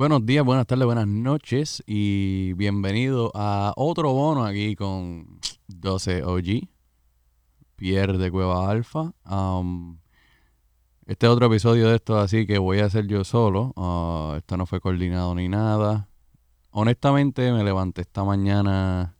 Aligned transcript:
Buenos 0.00 0.24
días, 0.24 0.46
buenas 0.46 0.66
tardes, 0.66 0.86
buenas 0.86 1.06
noches 1.06 1.82
y 1.86 2.54
bienvenido 2.54 3.30
a 3.34 3.74
otro 3.76 4.14
bono 4.14 4.46
aquí 4.46 4.74
con 4.74 5.38
12 5.68 6.22
OG, 6.24 6.70
Pierre 7.76 8.16
de 8.16 8.30
Cueva 8.30 8.70
Alfa. 8.70 9.12
Um, 9.30 9.98
este 11.04 11.26
es 11.26 11.30
otro 11.30 11.48
episodio 11.48 11.90
de 11.90 11.96
esto, 11.96 12.18
así 12.18 12.46
que 12.46 12.56
voy 12.56 12.78
a 12.78 12.86
hacer 12.86 13.08
yo 13.08 13.24
solo. 13.24 13.74
Uh, 13.76 14.36
esto 14.36 14.56
no 14.56 14.64
fue 14.64 14.80
coordinado 14.80 15.34
ni 15.34 15.50
nada. 15.50 16.08
Honestamente, 16.70 17.52
me 17.52 17.62
levanté 17.62 18.00
esta 18.00 18.24
mañana 18.24 19.18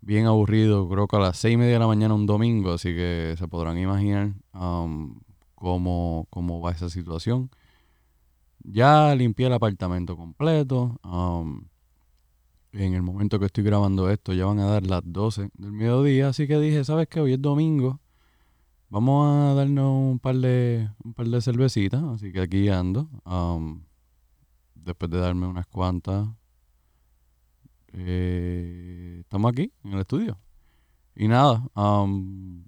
bien 0.00 0.26
aburrido, 0.26 0.88
creo 0.88 1.06
que 1.06 1.14
a 1.14 1.20
las 1.20 1.36
seis 1.38 1.54
y 1.54 1.58
media 1.58 1.74
de 1.74 1.78
la 1.78 1.86
mañana 1.86 2.12
un 2.12 2.26
domingo, 2.26 2.72
así 2.72 2.88
que 2.92 3.36
se 3.38 3.46
podrán 3.46 3.78
imaginar 3.78 4.32
um, 4.52 5.20
cómo, 5.54 6.26
cómo 6.30 6.60
va 6.60 6.72
esa 6.72 6.90
situación. 6.90 7.50
Ya 8.68 9.14
limpié 9.14 9.46
el 9.46 9.52
apartamento 9.52 10.16
completo. 10.16 10.98
Um, 11.04 11.68
en 12.72 12.94
el 12.94 13.02
momento 13.02 13.38
que 13.38 13.46
estoy 13.46 13.62
grabando 13.64 14.10
esto 14.10 14.32
ya 14.32 14.44
van 14.46 14.58
a 14.58 14.66
dar 14.66 14.84
las 14.84 15.02
12 15.04 15.50
del 15.54 15.72
mediodía, 15.72 16.28
así 16.28 16.46
que 16.46 16.58
dije, 16.58 16.84
¿sabes 16.84 17.08
qué? 17.08 17.20
Hoy 17.20 17.34
es 17.34 17.40
domingo. 17.40 18.00
Vamos 18.88 19.26
a 19.28 19.54
darnos 19.54 19.96
un 19.96 20.18
par 20.18 20.36
de 20.36 20.90
un 21.04 21.14
par 21.14 21.26
de 21.26 21.40
cervecitas, 21.40 22.02
así 22.02 22.32
que 22.32 22.40
aquí 22.40 22.68
ando. 22.68 23.08
Um, 23.24 23.82
después 24.74 25.10
de 25.10 25.18
darme 25.18 25.46
unas 25.46 25.66
cuantas, 25.66 26.28
eh, 27.92 29.18
estamos 29.20 29.52
aquí 29.52 29.72
en 29.84 29.92
el 29.92 30.00
estudio. 30.00 30.38
Y 31.14 31.28
nada, 31.28 31.66
um, 31.74 32.64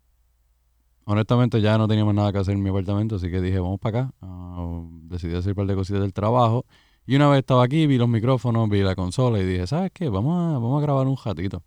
honestamente 1.08 1.62
ya 1.62 1.78
no 1.78 1.88
teníamos 1.88 2.14
nada 2.14 2.32
que 2.32 2.38
hacer 2.38 2.54
en 2.54 2.62
mi 2.62 2.68
apartamento, 2.68 3.16
así 3.16 3.30
que 3.30 3.40
dije, 3.40 3.58
vamos 3.58 3.80
para 3.80 4.00
acá. 4.00 4.14
Ah, 4.20 4.82
decidí 5.04 5.34
hacer 5.34 5.52
un 5.52 5.56
par 5.56 5.66
de 5.66 5.74
cositas 5.74 6.02
del 6.02 6.12
trabajo. 6.12 6.66
Y 7.06 7.16
una 7.16 7.28
vez 7.28 7.38
estaba 7.38 7.64
aquí, 7.64 7.86
vi 7.86 7.96
los 7.96 8.08
micrófonos, 8.10 8.68
vi 8.68 8.82
la 8.82 8.94
consola 8.94 9.38
y 9.38 9.44
dije, 9.46 9.66
¿sabes 9.66 9.90
qué? 9.92 10.10
Vamos 10.10 10.36
a, 10.36 10.58
vamos 10.58 10.78
a 10.78 10.82
grabar 10.82 11.06
un 11.06 11.16
ratito. 11.16 11.62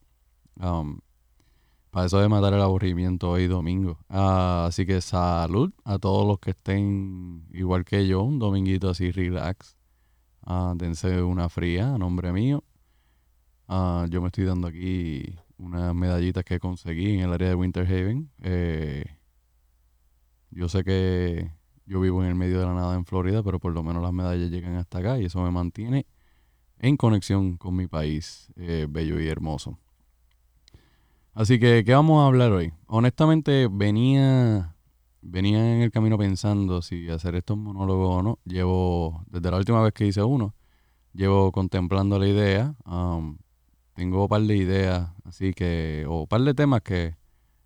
Um, 0.58 1.00
para 1.90 2.06
eso 2.06 2.20
de 2.20 2.30
matar 2.30 2.54
el 2.54 2.62
aburrimiento 2.62 3.32
hoy 3.32 3.48
domingo. 3.48 3.98
Ah, 4.10 4.66
así 4.68 4.86
que 4.86 5.02
salud 5.02 5.74
a 5.86 5.98
todos 5.98 6.28
los 6.28 6.38
que 6.38 6.52
estén 6.52 7.48
igual 7.52 7.84
que 7.84 8.06
yo, 8.06 8.22
un 8.22 8.38
dominguito 8.38 8.90
así 8.90 9.12
relax. 9.12 9.76
Uh, 10.46 10.76
dense 10.76 11.24
una 11.24 11.50
fría 11.50 11.96
a 11.96 11.98
nombre 11.98 12.32
mío. 12.32 12.64
yo 13.68 14.22
me 14.22 14.28
estoy 14.28 14.46
dando 14.46 14.68
aquí 14.68 15.36
unas 15.58 15.96
medallitas 15.96 16.44
que 16.44 16.60
conseguí 16.60 17.16
en 17.16 17.22
el 17.22 17.34
área 17.34 17.50
de 17.50 17.56
Winter 17.56 17.88
Haven. 17.88 18.30
Eh, 18.44 19.06
yo 20.52 20.70
sé 20.70 20.84
que 20.84 21.52
yo 21.86 22.00
vivo 22.00 22.24
en 22.24 22.30
el 22.30 22.36
medio 22.36 22.60
de 22.60 22.66
la 22.66 22.74
nada 22.74 22.96
en 22.96 23.06
Florida, 23.06 23.44
pero 23.44 23.60
por 23.60 23.74
lo 23.74 23.84
menos 23.84 24.02
las 24.02 24.14
medallas 24.14 24.50
llegan 24.50 24.76
hasta 24.76 25.00
acá 25.00 25.20
y 25.20 25.26
eso 25.26 25.42
me 25.42 25.52
mantiene 25.52 26.06
en 26.80 26.98
conexión 26.98 27.58
con 27.58 27.76
mi 27.76 27.88
país 27.88 28.52
eh, 28.56 28.88
bello 28.90 29.20
y 29.20 29.28
hermoso. 29.28 29.78
Así 31.34 31.60
que, 31.60 31.84
¿qué 31.86 31.94
vamos 31.94 32.22
a 32.22 32.28
hablar 32.28 32.52
hoy? 32.52 32.74
Honestamente, 32.88 33.70
venía, 33.72 34.76
venía 35.22 35.76
en 35.76 35.82
el 35.82 35.92
camino 35.92 36.18
pensando 36.18 36.82
si 36.82 37.10
hacer 37.10 37.36
estos 37.36 37.58
monólogos 37.58 38.20
o 38.20 38.24
no. 38.24 38.40
Llevo, 38.44 39.24
desde 39.28 39.50
la 39.50 39.58
última 39.58 39.82
vez 39.82 39.94
que 39.94 40.08
hice 40.08 40.24
uno, 40.24 40.56
llevo 41.14 41.52
contemplando 41.52 42.20
la 42.20 42.28
idea. 42.28 42.76
Um, 42.86 43.38
tengo 43.94 44.24
un 44.24 44.28
par 44.28 44.42
de 44.42 44.58
ideas, 44.58 45.10
así 45.24 45.54
que, 45.54 46.06
o 46.08 46.22
un 46.22 46.28
par 46.28 46.42
de 46.42 46.54
temas 46.54 46.82
que 46.82 47.16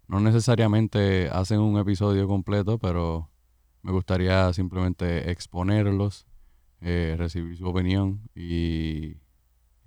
no 0.08 0.20
necesariamente 0.20 1.30
hacen 1.30 1.59
un 1.59 1.80
episodio 1.80 2.28
completo, 2.28 2.78
pero 2.78 3.30
me 3.81 3.92
gustaría 3.92 4.52
simplemente 4.53 5.31
exponerlos, 5.31 6.25
eh, 6.81 7.16
recibir 7.17 7.58
su 7.58 7.67
opinión 7.67 8.30
y, 8.36 9.17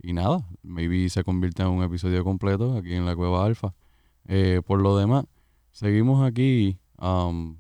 y 0.01 0.13
nada, 0.13 0.49
maybe 0.63 1.09
se 1.09 1.25
convierte 1.25 1.63
en 1.63 1.69
un 1.69 1.83
episodio 1.83 2.25
completo 2.25 2.77
aquí 2.77 2.95
en 2.95 3.07
la 3.07 3.17
Cueva 3.17 3.45
Alfa. 3.45 3.75
Eh, 4.27 4.63
por 4.65 4.81
lo 4.81 4.97
demás, 4.97 5.25
seguimos 5.73 6.25
aquí 6.27 6.79
um, 7.01 7.57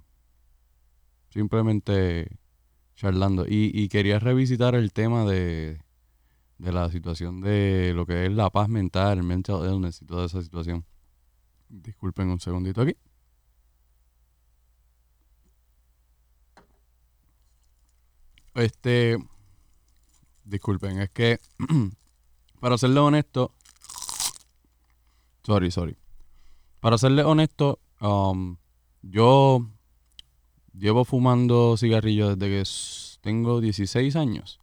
simplemente 1.30 2.36
charlando 2.94 3.46
y, 3.46 3.70
y, 3.72 3.88
quería 3.88 4.18
revisitar 4.18 4.74
el 4.74 4.92
tema 4.92 5.24
de, 5.24 5.80
de 6.58 6.72
la 6.72 6.90
situación 6.90 7.40
de 7.40 7.92
lo 7.94 8.06
que 8.06 8.26
es 8.26 8.32
la 8.32 8.50
paz 8.50 8.68
mental, 8.68 9.22
mental 9.22 9.64
illness 9.72 10.02
y 10.02 10.06
toda 10.06 10.26
esa 10.26 10.42
situación. 10.42 10.84
Disculpen 11.68 12.28
un 12.30 12.40
segundito 12.40 12.82
aquí. 12.82 12.96
Este, 18.54 19.16
disculpen, 20.44 21.00
es 21.00 21.10
que 21.10 21.38
para 22.60 22.76
serle 22.76 22.98
honesto, 22.98 23.54
sorry, 25.44 25.70
sorry. 25.70 25.96
Para 26.80 26.98
serle 26.98 27.22
honesto, 27.22 27.78
um, 28.00 28.56
yo 29.02 29.68
llevo 30.72 31.04
fumando 31.04 31.76
cigarrillos 31.76 32.38
desde 32.38 32.62
que 32.62 32.68
tengo 33.20 33.60
16 33.60 34.16
años. 34.16 34.60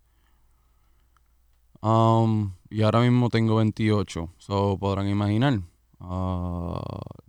Um, 1.81 2.55
y 2.69 2.81
ahora 2.81 3.01
mismo 3.01 3.29
tengo 3.29 3.55
28, 3.57 4.33
so 4.39 4.77
podrán 4.77 5.07
imaginar. 5.07 5.61
Uh, 5.99 6.79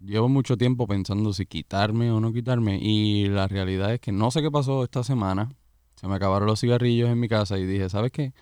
llevo 0.03 0.28
mucho 0.28 0.56
tiempo 0.56 0.87
pensando 0.87 1.32
si 1.32 1.47
quitarme 1.47 2.10
o 2.10 2.21
no 2.21 2.32
quitarme 2.32 2.78
y 2.81 3.28
la 3.28 3.47
realidad 3.47 3.94
es 3.94 4.00
que 4.00 4.12
no 4.12 4.31
sé 4.31 4.43
qué 4.43 4.50
pasó 4.50 4.84
esta 4.84 5.04
semana. 5.04 5.50
Se 5.94 6.09
me 6.09 6.15
acabaron 6.16 6.47
los 6.47 6.60
cigarrillos 6.60 7.09
en 7.09 7.19
mi 7.21 7.28
casa 7.28 7.59
y 7.59 7.65
dije, 7.65 7.88
¿sabes 7.88 8.12
qué? 8.12 8.34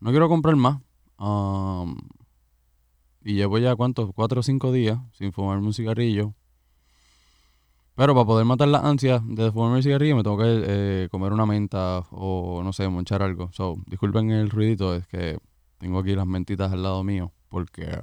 No 0.00 0.10
quiero 0.10 0.28
comprar 0.28 0.56
más. 0.56 0.80
Um, 1.18 1.96
y 3.22 3.34
llevo 3.34 3.58
ya 3.58 3.76
cuántos, 3.76 4.10
cuatro 4.14 4.40
o 4.40 4.42
cinco 4.42 4.72
días 4.72 4.98
sin 5.12 5.32
fumarme 5.32 5.66
un 5.66 5.74
cigarrillo. 5.74 6.34
Pero 7.94 8.14
para 8.14 8.26
poder 8.26 8.46
matar 8.46 8.68
la 8.68 8.78
ansia 8.78 9.22
de 9.24 9.52
fumarme 9.52 9.78
el 9.78 9.82
cigarrillo 9.84 10.16
me 10.16 10.22
tengo 10.22 10.38
que 10.38 10.44
eh, 10.46 11.08
comer 11.10 11.32
una 11.32 11.46
menta 11.46 11.98
o 12.10 12.62
no 12.64 12.72
sé, 12.72 12.88
monchar 12.88 13.22
algo. 13.22 13.52
So, 13.52 13.76
disculpen 13.86 14.30
el 14.30 14.50
ruidito, 14.50 14.94
es 14.94 15.06
que 15.06 15.38
tengo 15.78 15.98
aquí 15.98 16.14
las 16.14 16.26
mentitas 16.26 16.72
al 16.72 16.82
lado 16.82 17.04
mío 17.04 17.32
porque 17.48 18.00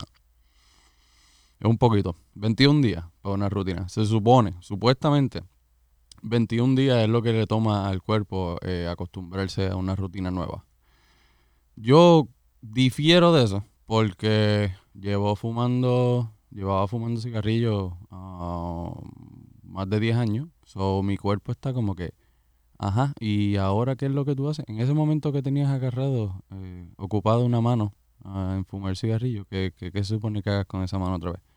es 1.60 1.70
un 1.70 1.78
poquito. 1.78 2.16
21 2.36 2.82
días 2.82 3.06
para 3.22 3.36
una 3.36 3.50
rutina. 3.50 3.90
Se 3.90 4.06
supone, 4.06 4.56
supuestamente, 4.62 5.44
21 6.22 6.76
días 6.76 7.04
es 7.04 7.10
lo 7.10 7.22
que 7.22 7.34
le 7.34 7.48
toma 7.48 7.90
al 7.90 8.02
cuerpo 8.02 8.58
eh, 8.62 8.88
acostumbrarse 8.90 9.68
a 9.68 9.76
una 9.76 9.96
rutina 9.96 10.32
nueva. 10.32 10.66
Yo 11.76 12.28
difiero 12.62 13.34
de 13.34 13.44
eso 13.44 13.64
porque 13.86 14.72
llevo 14.94 15.36
fumando, 15.36 16.32
llevaba 16.52 16.88
fumando 16.88 17.22
cigarrillos 17.22 17.94
uh, 18.12 18.92
más 19.64 19.90
de 19.90 20.00
10 20.00 20.18
años. 20.18 20.50
So, 20.64 21.02
mi 21.04 21.18
cuerpo 21.18 21.52
está 21.52 21.74
como 21.74 21.96
que, 21.96 22.14
ajá, 22.78 23.14
¿y 23.20 23.56
ahora 23.56 23.96
qué 23.96 24.06
es 24.06 24.12
lo 24.12 24.26
que 24.26 24.36
tú 24.36 24.48
haces? 24.50 24.66
En 24.68 24.80
ese 24.80 24.94
momento 24.94 25.32
que 25.32 25.42
tenías 25.42 25.70
agarrado, 25.70 26.44
eh, 26.52 26.90
ocupado 26.98 27.44
una 27.46 27.62
mano 27.62 27.94
uh, 28.24 28.52
en 28.52 28.66
fumar 28.66 28.96
cigarrillo, 28.96 29.46
¿qué, 29.46 29.74
qué, 29.76 29.92
¿qué 29.92 30.04
se 30.04 30.16
supone 30.16 30.44
que 30.44 30.50
hagas 30.50 30.66
con 30.66 30.84
esa 30.84 31.00
mano 31.00 31.16
otra 31.16 31.32
vez? 31.32 31.49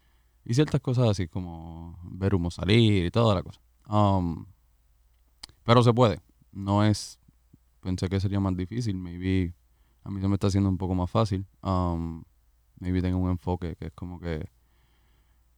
Y 0.45 0.55
ciertas 0.55 0.81
cosas 0.81 1.09
así 1.09 1.29
como 1.29 1.99
ver 2.03 2.35
humo 2.35 2.51
salir 2.51 3.07
y 3.07 3.11
toda 3.11 3.35
la 3.35 3.43
cosa. 3.43 3.61
Um, 3.89 4.47
pero 5.65 5.83
se 5.83 5.93
puede. 5.93 6.21
No 6.53 6.85
es. 6.85 7.19
Pensé 7.81 8.09
que 8.09 8.21
sería 8.21 8.41
más 8.41 8.57
difícil. 8.57 8.97
Maybe 8.97 9.55
a 10.05 10.11
mí 10.11 10.21
se 10.21 10.29
me 10.29 10.35
está 10.35 10.49
haciendo 10.49 10.69
un 10.69 10.79
poco 10.79 10.95
más 10.95 11.11
fácil. 11.11 11.47
Um, 11.63 12.23
maybe 12.81 13.01
tengo 13.01 13.19
un 13.19 13.31
enfoque 13.31 13.77
que 13.77 13.87
es 13.87 13.93
como 13.93 14.19
que 14.19 14.49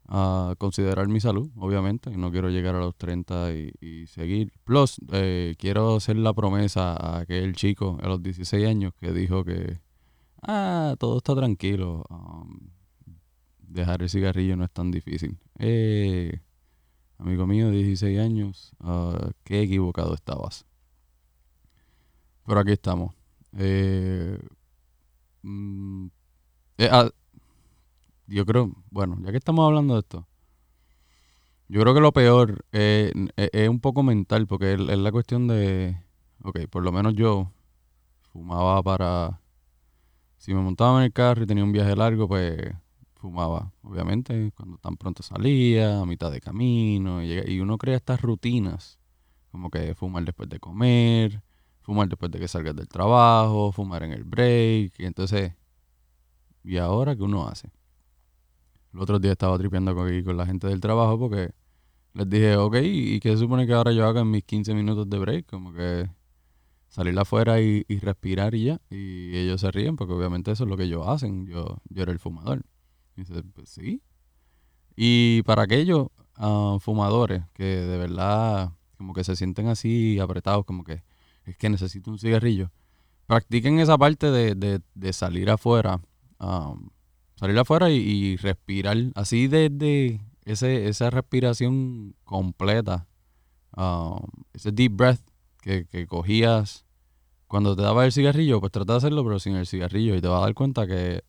uh, 0.09 0.55
considerar 0.59 1.09
mi 1.09 1.21
salud, 1.21 1.51
obviamente. 1.57 2.11
No 2.11 2.31
quiero 2.31 2.51
llegar 2.51 2.75
a 2.75 2.81
los 2.81 2.97
30 2.97 3.53
y, 3.53 4.07
seguir. 4.07 4.53
Plus, 4.65 4.97
eh, 5.13 5.55
quiero 5.59 5.97
hacer 5.97 6.17
la 6.17 6.35
promesa 6.35 6.95
a 6.95 7.21
aquel 7.21 7.55
chico 7.57 7.99
a 8.03 8.09
los 8.09 8.23
16 8.23 8.67
años 8.67 8.93
que 8.99 9.13
dijo 9.13 9.45
que. 9.45 9.81
Ah, 10.43 10.95
todo 10.99 11.19
está 11.19 11.35
tranquilo. 11.35 12.05
Um, 12.11 12.69
dejar 13.75 14.03
el 14.03 14.09
cigarrillo 14.09 14.57
no 14.57 14.65
es 14.65 14.71
tan 14.71 14.91
difícil. 14.91 15.39
Eh, 15.59 16.41
amigo 17.19 17.47
mío, 17.47 17.71
16 17.71 18.19
años, 18.21 18.73
uh, 18.81 19.31
qué 19.43 19.63
equivocado 19.63 20.15
estabas. 20.15 20.65
Pero 22.47 22.61
aquí 22.61 22.73
estamos. 22.73 23.15
Eh, 23.59 24.39
mm, 25.43 26.07
eh, 26.79 26.89
ah, 26.91 27.11
yo 28.27 28.47
creo, 28.47 28.73
bueno, 28.91 29.19
ya 29.23 29.33
que 29.33 29.39
estamos 29.39 29.67
hablando 29.67 29.95
de 29.95 30.01
esto, 30.01 30.27
yo 31.69 31.81
creo 31.81 31.95
que 31.95 32.01
lo 32.01 32.13
peor 32.13 32.65
es 32.73 33.69
un 33.69 33.81
poco 33.81 34.03
mental, 34.03 34.47
porque 34.47 34.75
es, 34.75 34.81
es 34.81 34.99
la 34.99 35.11
cuestión 35.11 35.49
de, 35.49 35.97
ok, 36.43 36.67
por 36.71 36.85
lo 36.85 36.93
menos 36.93 37.15
yo 37.15 37.51
fumaba 38.33 38.83
para, 38.83 39.41
si 40.37 40.55
me 40.55 40.61
montaba 40.61 40.99
en 40.99 41.07
el 41.07 41.13
carro 41.13 41.43
y 41.43 41.47
tenía 41.47 41.65
un 41.65 41.73
viaje 41.73 41.97
largo, 41.97 42.29
pues 42.29 42.75
fumaba, 43.25 43.73
obviamente, 43.83 44.53
cuando 44.55 44.77
tan 44.77 44.99
pronto 44.99 45.23
salía, 45.23 46.01
a 46.01 46.05
mitad 46.05 46.31
de 46.31 46.43
camino, 46.43 47.25
y, 47.25 47.59
uno 47.59 47.79
crea 47.79 47.97
estas 47.97 48.21
rutinas, 48.21 48.99
como 49.51 49.71
que 49.71 49.95
fumar 49.95 50.27
después 50.27 50.47
de 50.51 50.61
comer, 50.61 51.43
fumar 51.81 52.07
después 52.07 52.31
de 52.31 52.39
que 52.39 52.49
salgas 52.49 52.77
del 52.77 52.87
trabajo, 52.87 53.73
fumar 53.73 54.03
en 54.03 54.13
el 54.13 54.25
break, 54.25 54.93
y 54.99 55.07
entonces, 55.07 55.55
¿y 56.63 56.77
ahora 56.77 57.17
qué 57.17 57.23
uno 57.23 57.49
hace? 57.49 57.71
El 58.93 59.01
otro 59.01 59.19
día 59.19 59.33
estaba 59.33 59.57
tripeando 59.57 59.95
con, 59.95 60.23
con 60.23 60.37
la 60.37 60.45
gente 60.45 60.67
del 60.67 60.81
trabajo 60.81 61.19
porque 61.19 61.53
les 62.13 62.29
dije, 62.29 62.57
ok, 62.59 62.77
¿y 62.83 63.21
qué 63.21 63.31
se 63.31 63.39
supone 63.39 63.67
que 63.67 63.73
ahora 63.73 63.93
yo 63.93 64.07
haga 64.07 64.21
en 64.21 64.31
mis 64.31 64.45
15 64.45 64.75
minutos 64.75 65.09
de 65.09 65.19
break? 65.19 65.47
Como 65.47 65.73
que 65.73 66.11
salir 66.89 67.19
afuera 67.19 67.59
y, 67.61 67.85
respirar 68.01 68.55
y 68.55 68.65
ya. 68.65 68.81
Y 68.91 69.35
ellos 69.37 69.63
se 69.63 69.71
ríen 69.71 69.97
porque 69.97 70.13
obviamente 70.13 70.53
eso 70.53 70.65
es 70.65 70.71
lo 70.71 70.77
que 70.77 70.85
ellos 70.85 71.09
hacen. 71.09 71.47
Yo, 71.47 71.79
yo 71.89 72.03
era 72.03 72.13
el 72.13 72.19
fumador. 72.19 72.65
Y 73.17 73.25
pues 73.25 73.69
sí. 73.69 74.03
Y 74.97 75.43
para 75.43 75.63
aquellos 75.63 76.09
ah, 76.37 76.79
fumadores 76.81 77.43
que 77.55 77.65
de 77.65 77.99
verdad 77.99 78.73
como 78.97 79.13
que 79.13 79.25
se 79.25 79.37
sienten 79.37 79.69
así 79.69 80.19
apretados, 80.19 80.65
como 80.65 80.85
que 80.85 81.03
es 81.45 81.57
que 81.57 81.69
necesito 81.69 82.11
un 82.11 82.19
cigarrillo, 82.19 82.71
practiquen 83.27 83.79
esa 83.79 83.99
parte 83.99 84.31
de, 84.31 85.13
salir 85.13 85.51
afuera, 85.51 86.01
um, 86.39 86.89
salir 87.37 87.59
afuera 87.59 87.91
y, 87.91 88.37
respirar, 88.37 88.97
así 89.15 89.49
desde 89.49 90.21
esa 90.45 91.11
respiración 91.11 92.15
completa, 92.25 93.07
um, 93.77 94.21
ese 94.53 94.73
deep 94.73 94.93
breath 94.93 95.21
que, 95.61 95.87
que, 95.87 96.07
cogías 96.07 96.85
cuando 97.47 97.77
te 97.77 97.83
daba 97.83 98.05
el 98.05 98.13
cigarrillo, 98.13 98.61
pues 98.61 98.73
trata 98.73 98.95
de 98.95 98.99
hacerlo 98.99 99.25
pero 99.25 99.39
sin 99.39 99.57
el 99.57 99.67
cigarrillo 99.67 100.15
y 100.15 100.21
te 100.21 100.29
vas 100.29 100.39
a 100.41 100.47
dar 100.47 100.55
cuenta 100.55 100.87
que 100.87 101.23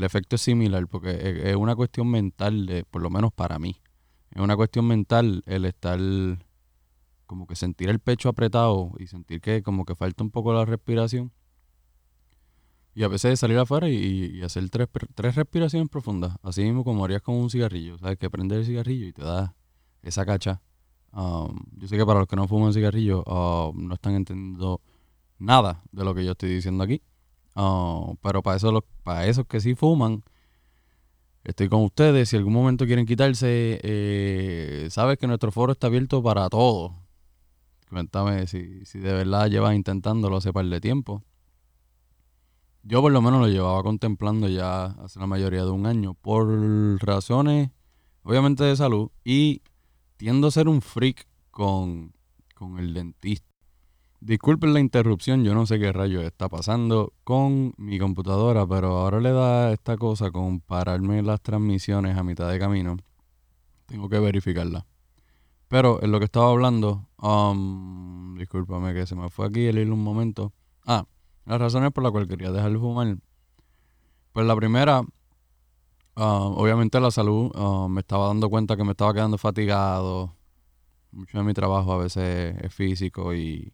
el 0.00 0.04
efecto 0.04 0.36
es 0.36 0.42
similar 0.42 0.88
porque 0.88 1.50
es 1.50 1.56
una 1.56 1.76
cuestión 1.76 2.08
mental, 2.08 2.64
de, 2.64 2.84
por 2.84 3.02
lo 3.02 3.10
menos 3.10 3.32
para 3.34 3.58
mí, 3.58 3.76
es 4.30 4.40
una 4.40 4.56
cuestión 4.56 4.86
mental 4.86 5.42
el 5.44 5.66
estar 5.66 6.00
como 7.26 7.46
que 7.46 7.54
sentir 7.54 7.90
el 7.90 8.00
pecho 8.00 8.30
apretado 8.30 8.92
y 8.98 9.08
sentir 9.08 9.42
que 9.42 9.62
como 9.62 9.84
que 9.84 9.94
falta 9.94 10.24
un 10.24 10.30
poco 10.30 10.54
la 10.54 10.64
respiración. 10.64 11.32
Y 12.94 13.02
a 13.02 13.08
veces 13.08 13.38
salir 13.38 13.58
afuera 13.58 13.90
y, 13.90 14.40
hacer 14.42 14.68
tres, 14.70 14.88
tres, 15.14 15.34
respiraciones 15.34 15.90
profundas, 15.90 16.36
así 16.42 16.62
mismo 16.62 16.82
como 16.82 17.04
harías 17.04 17.20
con 17.20 17.34
un 17.34 17.50
cigarrillo, 17.50 17.98
¿sabes? 17.98 18.18
Que 18.18 18.30
prender 18.30 18.60
el 18.60 18.64
cigarrillo 18.64 19.06
y 19.06 19.12
te 19.12 19.22
da 19.22 19.54
esa 20.02 20.24
cacha. 20.24 20.62
Um, 21.12 21.58
yo 21.76 21.88
sé 21.88 21.98
que 21.98 22.06
para 22.06 22.20
los 22.20 22.28
que 22.28 22.36
no 22.36 22.48
fuman 22.48 22.72
cigarrillo 22.72 23.22
um, 23.24 23.86
no 23.86 23.94
están 23.94 24.14
entendiendo 24.14 24.80
nada 25.38 25.82
de 25.92 26.04
lo 26.04 26.14
que 26.14 26.24
yo 26.24 26.32
estoy 26.32 26.54
diciendo 26.54 26.84
aquí. 26.84 27.02
Um, 27.54 28.16
pero 28.22 28.42
para 28.42 28.56
eso, 28.56 28.84
para 29.02 29.26
esos 29.26 29.46
que 29.46 29.60
sí 29.60 29.74
fuman, 29.74 30.22
estoy 31.44 31.68
con 31.68 31.82
ustedes. 31.82 32.28
Si 32.28 32.36
algún 32.36 32.52
momento 32.52 32.86
quieren 32.86 33.06
quitarse, 33.06 33.80
eh, 33.82 34.88
sabes 34.90 35.18
que 35.18 35.26
nuestro 35.26 35.52
foro 35.52 35.72
está 35.72 35.88
abierto 35.88 36.22
para 36.22 36.48
todos. 36.48 36.92
Cuéntame 37.88 38.46
si, 38.46 38.84
si 38.84 39.00
de 39.00 39.12
verdad 39.12 39.48
llevas 39.48 39.74
intentándolo 39.74 40.36
hace 40.36 40.52
par 40.52 40.66
de 40.66 40.80
tiempo. 40.80 41.24
Yo 42.82 43.02
por 43.02 43.12
lo 43.12 43.20
menos 43.20 43.40
lo 43.40 43.48
llevaba 43.48 43.82
contemplando 43.82 44.48
ya 44.48 44.86
hace 44.86 45.20
la 45.20 45.26
mayoría 45.26 45.64
de 45.64 45.70
un 45.70 45.86
año 45.86 46.14
por 46.14 46.48
razones 47.02 47.70
obviamente 48.22 48.64
de 48.64 48.76
salud 48.76 49.10
y 49.24 49.62
tiendo 50.16 50.48
a 50.48 50.50
ser 50.50 50.68
un 50.68 50.82
freak 50.82 51.26
con, 51.50 52.12
con 52.54 52.78
el 52.78 52.94
dentista. 52.94 53.49
Disculpen 54.22 54.74
la 54.74 54.80
interrupción, 54.80 55.44
yo 55.44 55.54
no 55.54 55.64
sé 55.64 55.78
qué 55.78 55.92
rayo 55.92 56.20
está 56.20 56.50
pasando 56.50 57.14
con 57.24 57.72
mi 57.78 57.98
computadora, 57.98 58.66
pero 58.66 58.98
ahora 58.98 59.18
le 59.18 59.32
da 59.32 59.72
esta 59.72 59.96
cosa 59.96 60.30
con 60.30 60.60
pararme 60.60 61.22
las 61.22 61.40
transmisiones 61.40 62.18
a 62.18 62.22
mitad 62.22 62.50
de 62.50 62.58
camino. 62.58 62.98
Tengo 63.86 64.10
que 64.10 64.18
verificarla. 64.18 64.86
Pero 65.68 66.02
en 66.02 66.12
lo 66.12 66.18
que 66.18 66.26
estaba 66.26 66.50
hablando, 66.50 67.08
um, 67.16 68.36
discúlpame 68.36 68.92
que 68.92 69.06
se 69.06 69.16
me 69.16 69.30
fue 69.30 69.46
aquí 69.46 69.64
el 69.64 69.78
hilo 69.78 69.94
un 69.94 70.04
momento. 70.04 70.52
Ah, 70.84 71.06
las 71.46 71.58
razones 71.58 71.90
por 71.90 72.02
las 72.02 72.12
cuales 72.12 72.28
quería 72.28 72.50
dejar 72.50 72.72
de 72.72 72.78
fumar. 72.78 73.16
Pues 74.32 74.46
la 74.46 74.54
primera, 74.54 75.00
um, 75.00 75.08
obviamente 76.16 77.00
la 77.00 77.10
salud, 77.10 77.56
um, 77.56 77.90
me 77.90 78.00
estaba 78.00 78.26
dando 78.26 78.50
cuenta 78.50 78.76
que 78.76 78.84
me 78.84 78.90
estaba 78.90 79.14
quedando 79.14 79.38
fatigado. 79.38 80.36
Mucho 81.10 81.38
de 81.38 81.44
mi 81.44 81.54
trabajo 81.54 81.94
a 81.94 81.96
veces 81.96 82.54
es 82.60 82.74
físico 82.74 83.34
y 83.34 83.72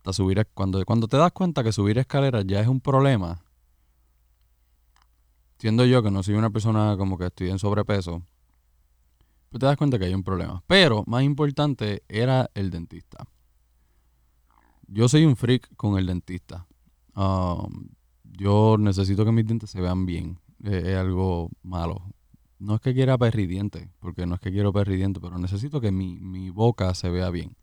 hasta 0.00 0.14
subir, 0.14 0.46
cuando, 0.54 0.82
cuando 0.86 1.08
te 1.08 1.18
das 1.18 1.30
cuenta 1.30 1.62
que 1.62 1.72
subir 1.72 1.98
escaleras 1.98 2.46
ya 2.46 2.58
es 2.60 2.68
un 2.68 2.80
problema, 2.80 3.44
siendo 5.58 5.84
yo 5.84 6.02
que 6.02 6.10
no 6.10 6.22
soy 6.22 6.36
una 6.36 6.48
persona 6.48 6.96
como 6.96 7.18
que 7.18 7.26
estoy 7.26 7.50
en 7.50 7.58
sobrepeso, 7.58 8.22
pues 9.50 9.60
te 9.60 9.66
das 9.66 9.76
cuenta 9.76 9.98
que 9.98 10.06
hay 10.06 10.14
un 10.14 10.22
problema. 10.22 10.64
Pero 10.66 11.04
más 11.06 11.22
importante 11.22 12.02
era 12.08 12.48
el 12.54 12.70
dentista. 12.70 13.26
Yo 14.86 15.06
soy 15.06 15.26
un 15.26 15.36
freak 15.36 15.68
con 15.76 15.98
el 15.98 16.06
dentista. 16.06 16.66
Um, 17.14 17.90
yo 18.22 18.76
necesito 18.78 19.26
que 19.26 19.32
mis 19.32 19.46
dientes 19.46 19.68
se 19.68 19.82
vean 19.82 20.06
bien. 20.06 20.40
es 20.64 20.96
algo 20.96 21.50
malo. 21.62 22.02
No 22.58 22.76
es 22.76 22.80
que 22.80 22.94
quiera 22.94 23.18
perridiente, 23.18 23.90
porque 24.00 24.24
no 24.24 24.36
es 24.36 24.40
que 24.40 24.50
quiero 24.50 24.72
perridiente, 24.72 25.20
pero 25.20 25.36
necesito 25.36 25.78
que 25.78 25.92
mi, 25.92 26.18
mi 26.20 26.48
boca 26.48 26.94
se 26.94 27.10
vea 27.10 27.28
bien. 27.28 27.54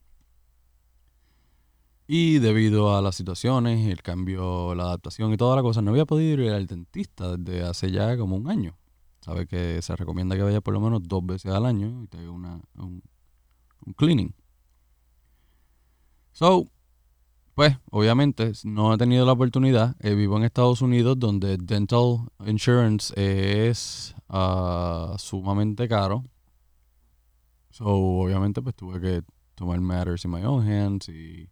Y 2.07 2.39
debido 2.39 2.95
a 2.95 3.01
las 3.01 3.15
situaciones, 3.15 3.85
el 3.87 4.01
cambio, 4.01 4.73
la 4.73 4.83
adaptación 4.83 5.33
y 5.33 5.37
toda 5.37 5.57
la 5.57 5.61
cosa, 5.61 5.81
no 5.81 5.91
había 5.91 6.05
podido 6.05 6.41
ir 6.41 6.51
al 6.51 6.65
dentista 6.65 7.35
desde 7.35 7.63
hace 7.63 7.91
ya 7.91 8.17
como 8.17 8.37
un 8.37 8.49
año. 8.49 8.77
Sabe 9.19 9.45
que 9.45 9.81
se 9.81 9.93
recomienda 9.97 10.37
que 10.37 10.41
vaya 10.41 10.61
por 10.61 10.73
lo 10.73 10.79
menos 10.79 11.01
dos 11.03 11.25
veces 11.25 11.51
al 11.51 11.65
año 11.65 12.01
y 12.03 12.07
te 12.07 12.17
haga 12.17 12.31
una, 12.31 12.61
un, 12.77 13.03
cleaning. 13.97 14.33
So, 16.31 16.67
pues, 17.55 17.75
obviamente, 17.91 18.53
no 18.63 18.93
he 18.93 18.97
tenido 18.97 19.25
la 19.25 19.33
oportunidad. 19.33 19.97
Eh, 19.99 20.15
vivo 20.15 20.37
en 20.37 20.43
Estados 20.43 20.81
Unidos, 20.81 21.19
donde 21.19 21.57
dental 21.57 22.19
insurance 22.45 23.13
es 23.17 24.15
ah, 24.29 25.13
sumamente 25.17 25.89
caro. 25.89 26.23
So, 27.71 27.85
obviamente, 27.85 28.61
pues 28.61 28.75
tuve 28.75 29.01
que 29.01 29.23
tomar 29.55 29.81
matters 29.81 30.23
in 30.23 30.31
my 30.31 30.43
own 30.45 30.65
hands 30.65 31.09
y, 31.09 31.49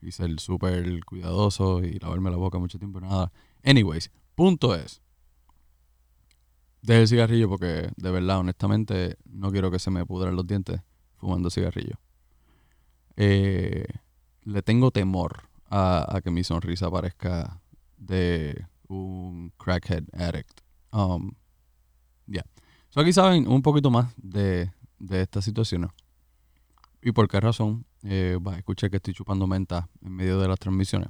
y 0.00 0.12
ser 0.12 0.38
súper 0.40 1.04
cuidadoso 1.04 1.82
y 1.82 1.98
lavarme 1.98 2.30
la 2.30 2.36
boca 2.36 2.58
mucho 2.58 2.78
tiempo. 2.78 3.00
Nada. 3.00 3.32
Anyways, 3.64 4.10
punto 4.34 4.74
es 4.74 5.02
Deje 6.82 7.02
el 7.02 7.08
cigarrillo 7.08 7.48
porque 7.48 7.90
de 7.96 8.10
verdad, 8.10 8.38
honestamente, 8.38 9.16
no 9.24 9.50
quiero 9.50 9.70
que 9.70 9.78
se 9.78 9.90
me 9.90 10.06
pudran 10.06 10.36
los 10.36 10.46
dientes 10.46 10.80
fumando 11.16 11.50
cigarrillo. 11.50 11.98
Eh, 13.16 13.84
le 14.44 14.62
tengo 14.62 14.90
temor 14.90 15.48
a, 15.70 16.20
que 16.22 16.30
mi 16.30 16.44
sonrisa 16.44 16.90
parezca 16.90 17.60
de 17.96 18.66
un 18.86 19.52
crackhead 19.58 20.04
addict. 20.14 20.60
Um, 20.92 21.32
ya. 22.26 22.44
So 22.90 23.00
aquí 23.00 23.12
saben 23.12 23.48
un 23.48 23.60
poquito 23.60 23.90
más 23.90 24.14
de, 24.16 24.70
esta 25.10 25.42
situación. 25.42 25.90
¿Y 27.08 27.12
por 27.12 27.26
qué 27.26 27.40
razón? 27.40 27.86
Eh, 28.02 28.38
escuché 28.58 28.90
que 28.90 28.96
estoy 28.96 29.14
chupando 29.14 29.46
menta 29.46 29.88
en 30.02 30.12
medio 30.12 30.38
de 30.38 30.46
las 30.46 30.58
transmisiones. 30.58 31.08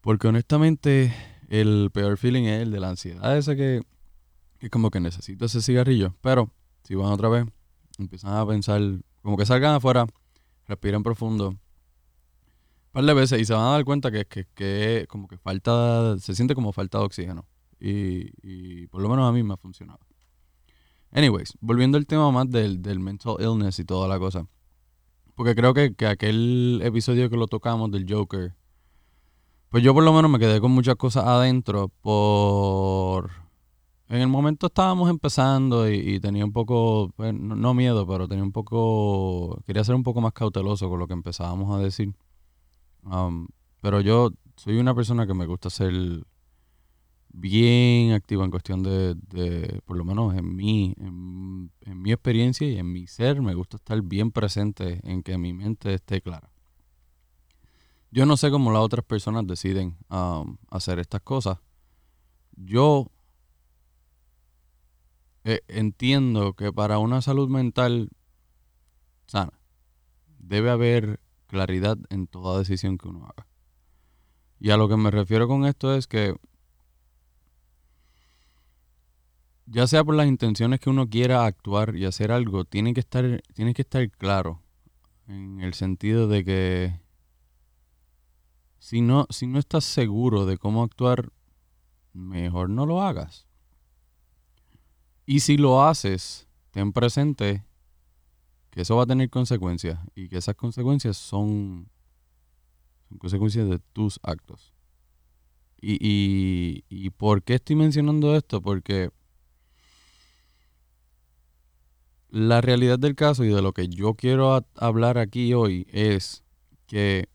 Porque 0.00 0.28
honestamente 0.28 1.12
el 1.48 1.90
peor 1.92 2.16
feeling 2.16 2.44
es 2.44 2.62
el 2.62 2.70
de 2.70 2.78
la 2.78 2.90
ansiedad 2.90 3.36
ese 3.36 3.56
que 3.56 3.82
es 4.60 4.70
como 4.70 4.92
que 4.92 5.00
necesito 5.00 5.46
ese 5.46 5.60
cigarrillo. 5.60 6.14
Pero 6.20 6.52
si 6.84 6.94
van 6.94 7.10
otra 7.10 7.28
vez, 7.28 7.44
empiezan 7.98 8.34
a 8.34 8.46
pensar, 8.46 8.80
como 9.20 9.36
que 9.36 9.46
salgan 9.46 9.74
afuera, 9.74 10.06
respiren 10.68 11.02
profundo, 11.02 11.48
un 11.48 11.58
par 12.92 13.04
de 13.04 13.14
veces 13.14 13.40
y 13.40 13.44
se 13.44 13.54
van 13.54 13.64
a 13.64 13.70
dar 13.72 13.84
cuenta 13.84 14.12
que, 14.12 14.26
que, 14.26 14.46
que 14.54 15.06
como 15.08 15.26
que 15.26 15.38
falta, 15.38 16.16
se 16.20 16.36
siente 16.36 16.54
como 16.54 16.72
falta 16.72 16.98
de 16.98 17.04
oxígeno. 17.04 17.48
Y, 17.80 18.86
por 18.86 19.02
lo 19.02 19.08
menos 19.08 19.28
a 19.28 19.32
mí 19.32 19.42
me 19.42 19.54
ha 19.54 19.56
funcionado. 19.56 19.98
Anyways, 21.12 21.56
volviendo 21.60 21.98
al 21.98 22.06
tema 22.06 22.30
más 22.30 22.50
del, 22.50 22.82
del 22.82 22.98
mental 22.98 23.36
illness 23.38 23.78
y 23.78 23.84
toda 23.84 24.08
la 24.08 24.18
cosa. 24.18 24.46
Porque 25.34 25.54
creo 25.54 25.74
que, 25.74 25.94
que 25.94 26.06
aquel 26.06 26.80
episodio 26.82 27.30
que 27.30 27.36
lo 27.36 27.46
tocamos 27.46 27.90
del 27.90 28.06
Joker, 28.08 28.54
pues 29.68 29.82
yo 29.82 29.94
por 29.94 30.04
lo 30.04 30.12
menos 30.12 30.30
me 30.30 30.38
quedé 30.38 30.60
con 30.60 30.70
muchas 30.72 30.96
cosas 30.96 31.24
adentro 31.24 31.88
por 32.00 33.30
en 34.12 34.20
el 34.20 34.28
momento 34.28 34.66
estábamos 34.66 35.08
empezando 35.08 35.90
y, 35.90 36.20
tenía 36.20 36.44
un 36.44 36.52
poco, 36.52 37.10
pues, 37.16 37.32
no, 37.32 37.72
miedo, 37.72 38.06
pero 38.06 38.28
tenía 38.28 38.44
un 38.44 38.52
poco, 38.52 39.58
quería 39.64 39.84
ser 39.84 39.94
un 39.94 40.02
poco 40.02 40.20
más 40.20 40.34
cauteloso 40.34 40.90
con 40.90 40.98
lo 40.98 41.06
que 41.06 41.14
empezábamos 41.14 41.74
a 41.74 41.82
decir. 41.82 42.14
Um, 43.04 43.48
pero 43.80 44.02
yo 44.02 44.28
soy 44.56 44.76
una 44.76 44.94
persona 44.94 45.26
que 45.26 45.32
me 45.32 45.46
gusta 45.46 45.70
ser 45.70 45.94
bien 47.32 48.12
activa 48.12 48.44
en 48.44 48.50
cuestión 48.50 48.82
de, 48.82 49.14
de 49.14 49.80
por 49.84 49.96
lo 49.96 50.04
menos 50.04 50.34
en 50.34 50.54
mí, 50.54 50.94
en, 50.98 51.70
mi 51.86 52.12
experiencia 52.12 52.68
y 52.68 52.78
en 52.78 52.92
mi 52.92 53.06
ser, 53.06 53.40
me 53.40 53.54
gusta 53.54 53.76
estar 53.76 54.00
bien 54.02 54.30
presente 54.30 55.00
en 55.04 55.22
que 55.22 55.38
mi 55.38 55.52
mente 55.52 55.94
esté 55.94 56.20
clara. 56.20 56.50
Yo 58.10 58.26
no 58.26 58.36
sé 58.36 58.50
cómo 58.50 58.72
las 58.72 58.82
otras 58.82 59.04
personas 59.04 59.46
deciden 59.46 59.96
um, 60.10 60.58
hacer 60.70 60.98
estas 60.98 61.22
cosas. 61.22 61.58
Yo 62.56 63.10
eh, 65.44 65.60
entiendo 65.68 66.52
que 66.52 66.72
para 66.72 66.98
una 66.98 67.22
salud 67.22 67.48
mental 67.48 68.10
sana 69.26 69.58
debe 70.38 70.70
haber 70.70 71.20
claridad 71.46 71.96
en 72.10 72.26
toda 72.26 72.58
decisión 72.58 72.98
que 72.98 73.08
uno 73.08 73.24
haga. 73.24 73.46
Y 74.60 74.70
a 74.70 74.76
lo 74.76 74.88
que 74.88 74.96
me 74.96 75.10
refiero 75.10 75.48
con 75.48 75.64
esto 75.64 75.94
es 75.94 76.06
que 76.06 76.36
ya 79.66 79.86
sea 79.86 80.04
por 80.04 80.14
las 80.14 80.26
intenciones 80.26 80.80
que 80.80 80.90
uno 80.90 81.08
quiera 81.08 81.46
actuar 81.46 81.96
y 81.96 82.04
hacer 82.04 82.32
algo, 82.32 82.64
tiene 82.64 82.94
que 82.94 83.00
estar, 83.00 83.42
tiene 83.54 83.74
que 83.74 83.82
estar 83.82 84.10
claro 84.10 84.62
en 85.26 85.60
el 85.60 85.74
sentido 85.74 86.28
de 86.28 86.44
que 86.44 87.00
si 88.78 89.00
no, 89.00 89.26
si 89.30 89.46
no 89.46 89.58
estás 89.58 89.84
seguro 89.84 90.44
de 90.44 90.58
cómo 90.58 90.82
actuar, 90.82 91.32
mejor 92.12 92.68
no 92.68 92.84
lo 92.86 93.02
hagas. 93.02 93.46
Y 95.24 95.40
si 95.40 95.56
lo 95.56 95.84
haces, 95.84 96.48
ten 96.72 96.92
presente 96.92 97.64
que 98.70 98.82
eso 98.82 98.96
va 98.96 99.04
a 99.04 99.06
tener 99.06 99.30
consecuencias 99.30 100.00
y 100.14 100.28
que 100.28 100.38
esas 100.38 100.56
consecuencias 100.56 101.16
son, 101.16 101.88
consecuencias 103.18 103.68
de 103.68 103.78
tus 103.78 104.18
actos. 104.22 104.72
Y, 105.80 105.98
y, 106.00 106.84
y, 106.88 107.10
por 107.10 107.42
qué 107.42 107.54
estoy 107.54 107.76
mencionando 107.76 108.36
esto? 108.36 108.62
Porque 108.62 109.10
la 112.32 112.62
realidad 112.62 112.98
del 112.98 113.14
caso 113.14 113.44
y 113.44 113.48
de 113.48 113.60
lo 113.60 113.72
que 113.74 113.88
yo 113.88 114.14
quiero 114.14 114.64
hablar 114.76 115.18
aquí 115.18 115.52
hoy 115.52 115.86
es 115.92 116.42
que 116.86 117.28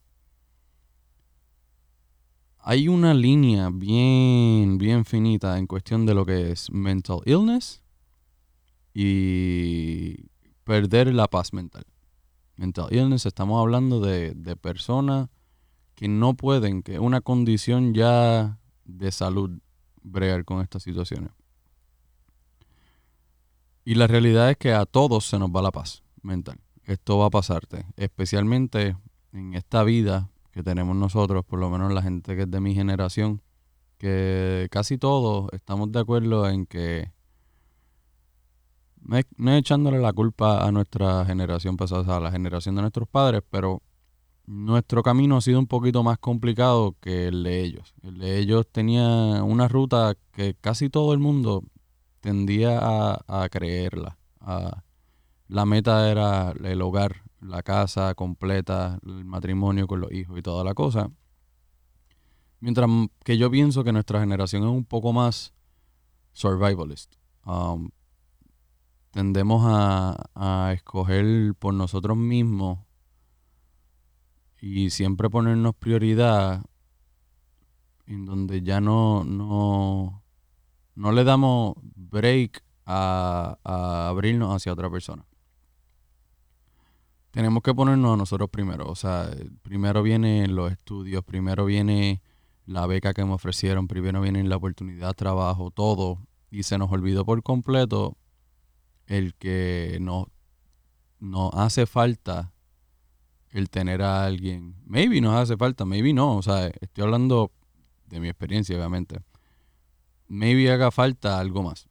hay 2.58 2.88
una 2.88 3.14
línea 3.14 3.70
bien, 3.72 4.80
bien 4.80 5.06
finita 5.06 5.60
en 5.60 5.68
cuestión 5.68 6.08
de 6.08 6.16
lo 6.16 6.26
que 6.26 6.52
es 6.52 6.72
mental 6.72 7.20
illness 7.26 7.84
y 8.92 10.16
perder 10.64 11.14
la 11.14 11.28
paz 11.28 11.54
mental. 11.54 11.86
Mental 12.56 12.88
illness, 12.90 13.28
estamos 13.28 13.62
hablando 13.62 14.00
de, 14.00 14.34
de 14.34 14.56
personas 14.56 15.30
que 15.94 16.08
no 16.08 16.34
pueden, 16.34 16.82
que 16.82 16.98
una 16.98 17.22
condición 17.22 17.94
ya 17.94 18.60
de 18.84 19.12
salud 19.12 19.60
bregar 20.02 20.44
con 20.44 20.62
estas 20.62 20.82
situaciones. 20.82 21.37
Y 23.88 23.96
la 23.96 24.06
realidad 24.06 24.50
es 24.50 24.58
que 24.58 24.74
a 24.74 24.86
todos 24.86 25.26
se 25.28 25.40
nos 25.40 25.50
va 25.50 25.62
la 25.62 25.72
paz 25.72 26.04
mental. 26.22 26.60
Esto 26.84 27.20
va 27.20 27.28
a 27.28 27.30
pasarte, 27.30 27.86
especialmente 27.96 28.98
en 29.32 29.54
esta 29.54 29.82
vida 29.86 30.30
que 30.52 30.62
tenemos 30.62 30.94
nosotros, 30.98 31.46
por 31.46 31.58
lo 31.58 31.70
menos 31.70 31.94
la 31.94 32.02
gente 32.02 32.36
que 32.36 32.42
es 32.42 32.52
de 32.52 32.60
mi 32.60 32.76
generación, 32.76 33.42
que 33.98 34.68
casi 34.72 34.98
todos 34.98 35.48
estamos 35.54 35.90
de 35.94 36.00
acuerdo 36.02 36.50
en 36.50 36.66
que 36.66 37.14
no 39.06 39.16
es, 39.16 39.26
echándole 39.58 40.00
la 40.00 40.12
culpa 40.12 40.68
a 40.68 40.72
nuestra 40.74 41.24
generación 41.24 41.78
pasada, 41.78 42.18
a 42.18 42.20
la 42.20 42.30
generación 42.30 42.76
de 42.76 42.82
nuestros 42.82 43.08
padres, 43.08 43.42
pero 43.50 43.82
nuestro 44.48 45.02
camino 45.02 45.38
ha 45.38 45.42
sido 45.42 45.60
un 45.60 45.68
poquito 45.68 46.04
más 46.04 46.18
complicado 46.18 46.98
que 47.00 47.30
el 47.30 47.42
de 47.42 47.62
ellos. 47.62 47.94
El 48.04 48.18
de 48.18 48.38
ellos 48.38 48.68
tenía 48.70 49.42
una 49.46 49.70
ruta 49.70 50.18
que 50.34 50.56
casi 50.60 50.90
todo 50.90 51.14
el 51.14 51.20
mundo 51.20 51.64
tendía 52.28 52.78
a, 52.82 53.48
creerla. 53.50 54.18
la 55.48 55.66
meta 55.66 56.12
era 56.12 56.52
el 56.62 56.82
hogar, 56.82 57.24
la 57.40 57.64
casa 57.64 58.14
completa, 58.16 59.00
el 59.06 59.24
matrimonio 59.24 59.88
con 59.88 60.02
los 60.02 60.12
hijos 60.12 60.38
y 60.38 60.42
toda 60.42 60.66
la 60.66 60.74
cosa. 60.74 61.10
Mientras 62.60 62.90
que 63.24 63.38
yo 63.38 63.50
pienso 63.50 63.86
que 63.86 63.94
nuestra 63.94 64.20
generación 64.20 64.64
es 64.64 64.70
un 64.70 64.84
poco 64.84 65.14
más 65.14 65.54
survivalist. 66.34 67.16
Um, 67.46 67.92
tendemos 69.12 69.64
a, 69.66 70.74
escoger 70.74 71.56
por 71.56 71.74
nosotros 71.76 72.18
mismos 72.18 72.80
y 74.60 74.90
siempre 74.90 75.30
ponernos 75.30 75.76
prioridad 75.76 76.66
en 78.06 78.26
donde 78.26 78.64
ya 78.64 78.82
no, 78.82 79.24
no, 79.24 80.24
no 80.96 81.12
le 81.14 81.24
damos 81.24 81.76
break 82.18 82.64
a, 82.86 83.58
abrirnos 84.10 84.56
hacia 84.56 84.74
otra 84.74 84.90
persona 84.90 85.26
tenemos 87.32 87.62
que 87.62 87.76
ponernos 87.76 88.16
a 88.16 88.18
nosotros 88.18 88.50
primero. 88.50 88.88
O 88.88 88.96
sea, 88.96 89.30
primero 89.62 90.02
vienen 90.02 90.56
los 90.56 90.72
estudios, 90.72 91.24
primero 91.24 91.66
viene 91.66 92.24
la 92.66 92.88
beca 92.88 93.14
que 93.14 93.24
me 93.24 93.34
ofrecieron, 93.34 93.88
primero 93.88 94.22
viene 94.22 94.44
la 94.44 94.56
oportunidad 94.56 95.14
trabajo, 95.14 95.70
todo. 95.70 96.18
Y 96.50 96.64
se 96.64 96.80
nos 96.80 96.92
olvidó 96.92 97.26
por 97.26 97.44
completo 97.44 98.18
el 99.06 99.36
que 99.36 100.00
no, 100.02 100.32
no 101.20 101.52
hace 101.54 101.86
falta 101.86 102.54
el 103.52 103.70
tener 103.70 104.02
a 104.02 104.26
alguien. 104.26 104.76
Maybe 104.86 105.22
nos 105.22 105.36
hace 105.36 105.58
falta, 105.58 105.86
maybe 105.86 106.14
no. 106.14 106.38
O 106.38 106.42
sea, 106.42 106.68
estoy 106.68 107.04
hablando 107.04 107.52
de 108.08 108.20
mi 108.20 108.30
experiencia, 108.30 108.76
obviamente. 108.76 109.20
Maybe 110.28 110.72
haga 110.72 110.92
falta 110.92 111.40
algo 111.40 111.64
más. 111.64 111.88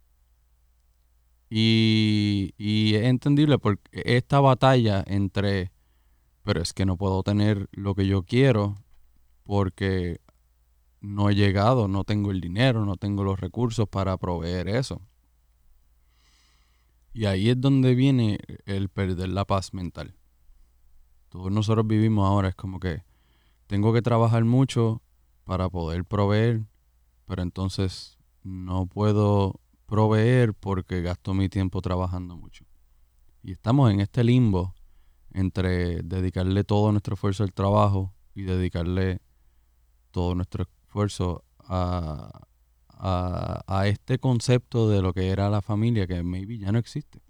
Y, 1.49 2.53
es 2.95 3.05
entendible 3.05 3.59
porque 3.59 3.83
esta 3.93 4.41
batalla 4.41 5.05
entre, 5.07 5.73
pero 6.43 6.61
es 6.61 6.73
que 6.73 6.87
no 6.87 6.97
puedo 6.97 7.23
tener 7.23 7.69
lo 7.73 7.95
que 7.95 8.07
yo 8.07 8.25
quiero 8.25 8.77
porque 9.45 10.21
no 11.01 11.31
he 11.31 11.35
llegado, 11.35 11.87
no 11.87 12.05
tengo 12.05 12.33
el 12.33 12.41
dinero, 12.41 12.85
no 12.85 12.97
tengo 12.97 13.23
los 13.23 13.39
recursos 13.39 13.89
para 13.89 14.17
proveer 14.17 14.69
eso. 14.69 15.01
Y 17.13 17.27
ahí 17.27 17.49
es 17.49 17.61
donde 17.61 17.95
viene 17.95 18.39
el 18.67 18.89
perder 18.89 19.29
la 19.29 19.45
paz 19.45 19.73
mental. 19.73 20.17
Todos 21.29 21.51
nosotros 21.53 21.87
vivimos 21.87 22.27
ahora, 22.27 22.49
es 22.49 22.55
como 22.55 22.81
que 22.81 23.05
tengo 23.67 23.93
que 23.93 24.03
trabajar 24.03 24.45
mucho 24.45 25.03
para 25.45 25.69
poder 25.69 26.05
proveer, 26.05 26.67
pero 27.27 27.43
entonces 27.43 28.19
no 28.43 28.87
puedo 28.87 29.61
proveer 29.87 30.55
porque 30.55 31.03
gasto 31.03 31.35
mi 31.35 31.49
tiempo 31.49 31.81
trabajando 31.81 32.37
mucho. 32.37 32.65
Y 33.43 33.53
estamos 33.53 33.91
en 33.93 34.01
este 34.01 34.25
limbo 34.25 34.75
entre 35.33 36.03
dedicarle 36.03 36.65
todo 36.65 36.91
nuestro 36.93 37.15
esfuerzo 37.15 37.45
al 37.45 37.53
trabajo 37.53 38.15
y 38.35 38.43
dedicarle 38.43 39.21
todo 40.11 40.35
nuestro 40.35 40.67
esfuerzo 40.87 41.45
a, 41.59 42.47
a, 42.99 43.87
este 43.87 44.19
concepto 44.19 44.89
de 44.89 45.03
lo 45.03 45.13
que 45.13 45.29
era 45.29 45.51
la 45.51 45.63
familia 45.63 46.07
que 46.07 46.23
maybe 46.23 46.59
ya 46.59 46.73
no 46.73 46.79
existe. 46.79 47.21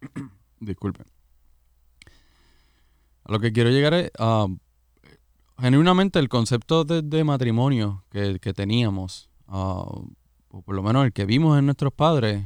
Disculpen. 0.60 1.06
A 3.24 3.32
lo 3.32 3.40
que 3.40 3.52
quiero 3.52 3.70
llegar 3.70 3.94
es, 3.94 4.10
uh, 4.18 4.56
genuinamente 5.58 6.18
el 6.18 6.28
concepto 6.28 6.84
de, 6.84 7.24
matrimonio 7.24 8.04
que, 8.10 8.38
teníamos, 8.54 9.28
uh, 9.48 10.08
o 10.48 10.62
por 10.62 10.74
lo 10.74 10.82
menos 10.82 11.04
el 11.04 11.12
que 11.12 11.24
vimos 11.24 11.58
en 11.58 11.66
nuestros 11.66 11.92
padres, 11.92 12.44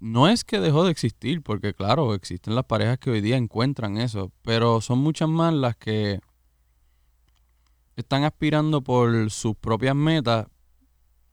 no 0.00 0.28
es 0.28 0.44
que 0.44 0.60
dejó 0.60 0.84
de 0.84 0.90
existir, 0.90 1.42
porque 1.42 1.74
claro, 1.74 2.14
existen 2.14 2.54
las 2.54 2.64
parejas 2.64 2.98
que 2.98 3.10
hoy 3.10 3.20
día 3.20 3.36
encuentran 3.36 3.96
eso, 3.96 4.32
pero 4.42 4.80
son 4.80 4.98
muchas 4.98 5.28
más 5.28 5.54
las 5.54 5.76
que 5.76 6.20
están 7.96 8.24
aspirando 8.24 8.82
por 8.82 9.30
sus 9.30 9.54
propias 9.56 9.94
metas 9.94 10.46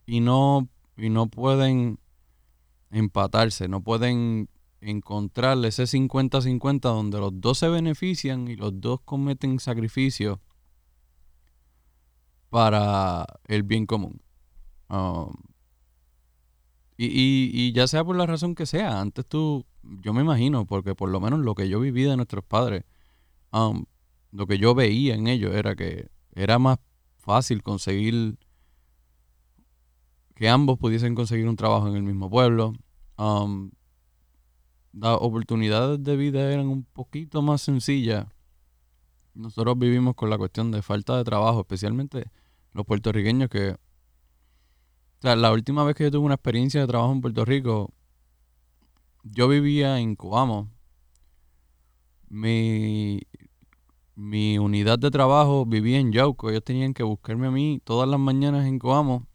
y 0.06 0.22
no, 0.22 0.70
y 0.98 1.10
no 1.10 1.28
pueden 1.28 2.00
empatarse, 2.92 3.68
no 3.68 3.82
pueden 3.82 4.50
encontrar 4.82 5.58
ese 5.66 5.84
50-50 5.84 6.82
donde 6.82 7.20
los 7.20 7.40
dos 7.42 7.60
se 7.60 7.68
benefician 7.68 8.48
y 8.48 8.56
los 8.56 8.80
dos 8.80 9.02
cometen 9.02 9.60
sacrificios 9.60 10.40
para 12.50 13.26
el 13.46 13.64
bien 13.64 13.86
común. 13.86 14.22
Um, 14.90 15.34
y, 16.98 17.72
ya 17.72 17.88
sea 17.88 18.04
por 18.04 18.18
la 18.18 18.26
razón 18.26 18.56
que 18.56 18.66
sea, 18.66 19.00
antes 19.00 19.26
tú, 19.26 19.66
yo 19.84 20.14
me 20.14 20.22
imagino, 20.22 20.66
porque 20.66 20.96
por 20.96 21.10
lo 21.10 21.22
menos 21.22 21.40
lo 21.40 21.56
que 21.56 21.70
yo 21.70 21.80
viví 21.80 22.04
de 22.04 22.18
nuestros 22.18 22.44
padres, 22.44 22.84
um, 23.54 23.86
lo 24.32 24.48
que 24.48 24.58
yo 24.58 24.76
veía 24.76 25.16
en 25.16 25.28
ellos 25.28 25.56
era 25.56 25.76
que 25.76 26.10
era 26.34 26.60
más 26.60 26.78
fácil 27.18 27.64
conseguir 27.64 28.38
que 30.36 30.50
ambos 30.50 30.78
pudiesen 30.78 31.16
conseguir 31.16 31.48
un 31.48 31.56
trabajo 31.56 31.88
en 31.88 31.96
el 31.96 32.04
mismo 32.04 32.30
pueblo. 32.30 32.74
Um, 33.18 33.72
las 34.94 35.18
oportunidades 35.22 36.04
de 36.04 36.18
vida 36.18 36.52
eran 36.52 36.68
un 36.68 36.84
poquito 36.84 37.42
más 37.42 37.62
sencillas. 37.62 38.26
Nosotros 39.34 39.78
vivimos 39.78 40.16
con 40.16 40.30
la 40.30 40.38
cuestión 40.38 40.72
de 40.72 40.82
falta 40.82 41.18
de 41.18 41.24
trabajo, 41.24 41.62
especialmente 41.62 42.30
los 42.74 42.86
puertorriqueños 42.86 43.50
que 43.50 43.78
sea, 45.22 45.36
la 45.36 45.52
última 45.52 45.84
vez 45.84 45.96
que 45.96 46.06
yo 46.06 46.12
tuve 46.12 46.26
una 46.26 46.36
experiencia 46.36 46.82
de 46.82 46.88
trabajo 46.88 47.12
en 47.12 47.22
Puerto 47.22 47.46
Rico, 47.46 47.94
yo 49.24 49.48
vivía 49.48 50.00
en 50.00 50.16
Coamo. 50.16 50.72
Mi, 52.30 53.22
mi 54.16 54.58
unidad 54.58 55.00
de 55.00 55.12
trabajo 55.12 55.66
vivía 55.66 56.00
en 56.00 56.12
Yauco. 56.12 56.50
Ellos 56.50 56.64
tenían 56.64 56.94
que 56.94 57.04
buscarme 57.04 57.48
a 57.48 57.52
mí 57.52 57.82
todas 57.84 58.08
las 58.08 58.20
mañanas 58.20 58.66
en 58.66 58.80
Coamo, 58.80 59.28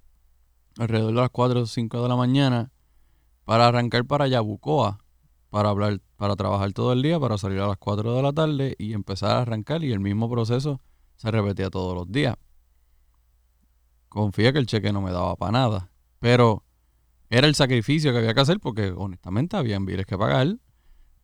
alrededor 0.79 1.15
de 1.15 1.21
las 1.21 1.31
4 1.31 1.61
o 1.61 1.67
5 1.67 2.03
de 2.03 2.09
la 2.09 2.17
mañana, 2.17 2.73
para 3.45 3.67
arrancar 3.67 4.07
para 4.07 4.27
Yabucoa, 4.27 4.99
para, 5.51 5.69
hablar, 5.69 6.01
para 6.17 6.35
trabajar 6.37 6.73
todo 6.73 6.93
el 6.93 7.03
día, 7.03 7.21
para 7.21 7.39
salir 7.39 7.61
a 7.61 7.69
las 7.69 7.79
4 7.79 8.15
de 8.15 8.23
la 8.23 8.33
tarde 8.33 8.75
y 8.79 8.93
empezar 8.93 9.33
a 9.33 9.43
arrancar 9.43 9.85
y 9.85 9.93
el 9.93 10.01
mismo 10.01 10.31
proceso 10.31 10.81
se 11.17 11.31
repetía 11.31 11.71
todos 11.71 11.95
los 11.95 12.11
días. 12.11 12.37
Confía 14.15 14.53
que 14.53 14.61
el 14.61 14.67
cheque 14.67 14.93
no 14.93 15.03
me 15.03 15.11
daba 15.11 15.35
para 15.35 15.51
nada, 15.51 15.91
pero 16.21 16.63
era 17.31 17.49
el 17.49 17.57
sacrificio 17.57 18.13
que 18.13 18.19
había 18.19 18.33
que 18.33 18.41
hacer 18.43 18.61
porque 18.61 18.93
honestamente 18.97 19.57
había 19.57 19.77
biles 19.81 20.07
que 20.07 20.17
pagar 20.17 20.57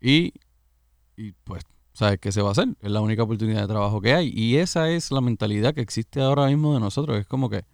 y, 0.00 0.34
y 1.16 1.30
pues, 1.44 1.62
¿sabes 1.92 2.18
qué 2.18 2.32
se 2.32 2.42
va 2.42 2.48
a 2.48 2.50
hacer? 2.50 2.66
Es 2.80 2.90
la 2.90 3.00
única 3.00 3.22
oportunidad 3.22 3.60
de 3.60 3.68
trabajo 3.68 4.00
que 4.00 4.12
hay 4.12 4.32
y 4.34 4.56
esa 4.56 4.90
es 4.90 5.12
la 5.12 5.20
mentalidad 5.20 5.72
que 5.72 5.82
existe 5.82 6.20
ahora 6.20 6.48
mismo 6.48 6.74
de 6.74 6.80
nosotros. 6.80 7.16
Es 7.16 7.28
como 7.28 7.48
que, 7.48 7.64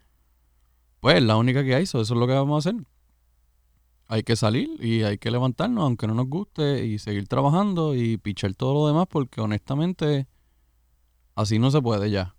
pues, 1.00 1.22
la 1.22 1.38
única 1.38 1.64
que 1.64 1.74
hay, 1.74 1.84
eso 1.84 2.02
es 2.02 2.10
lo 2.10 2.26
que 2.26 2.34
vamos 2.34 2.66
a 2.66 2.68
hacer 2.68 2.84
hay 4.08 4.22
que 4.22 4.36
salir 4.36 4.68
y 4.84 5.02
hay 5.02 5.18
que 5.18 5.30
levantarnos, 5.30 5.82
aunque 5.82 6.06
no 6.06 6.14
nos 6.14 6.28
guste, 6.28 6.84
y 6.84 6.98
seguir 6.98 7.26
trabajando 7.26 7.94
y 7.94 8.18
pichar 8.18 8.54
todo 8.54 8.74
lo 8.74 8.86
demás, 8.86 9.06
porque 9.08 9.40
honestamente 9.40 10.28
así 11.34 11.58
no 11.58 11.70
se 11.70 11.82
puede 11.82 12.10
ya. 12.10 12.35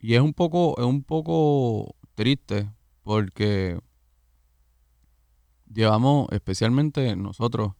Y 0.00 0.14
es 0.14 0.20
un 0.20 0.32
poco, 0.32 0.74
es 0.78 0.84
un 0.84 1.02
poco 1.02 1.94
triste, 2.14 2.70
porque 3.02 3.78
llevamos, 5.72 6.28
especialmente 6.32 7.14
nosotros, 7.16 7.74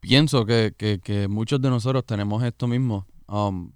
pienso 0.00 0.44
que, 0.44 0.74
que, 0.76 1.28
muchos 1.28 1.60
de 1.60 1.70
nosotros 1.70 2.04
tenemos 2.04 2.42
esto 2.42 2.66
mismo. 2.66 3.06
Um, 3.28 3.72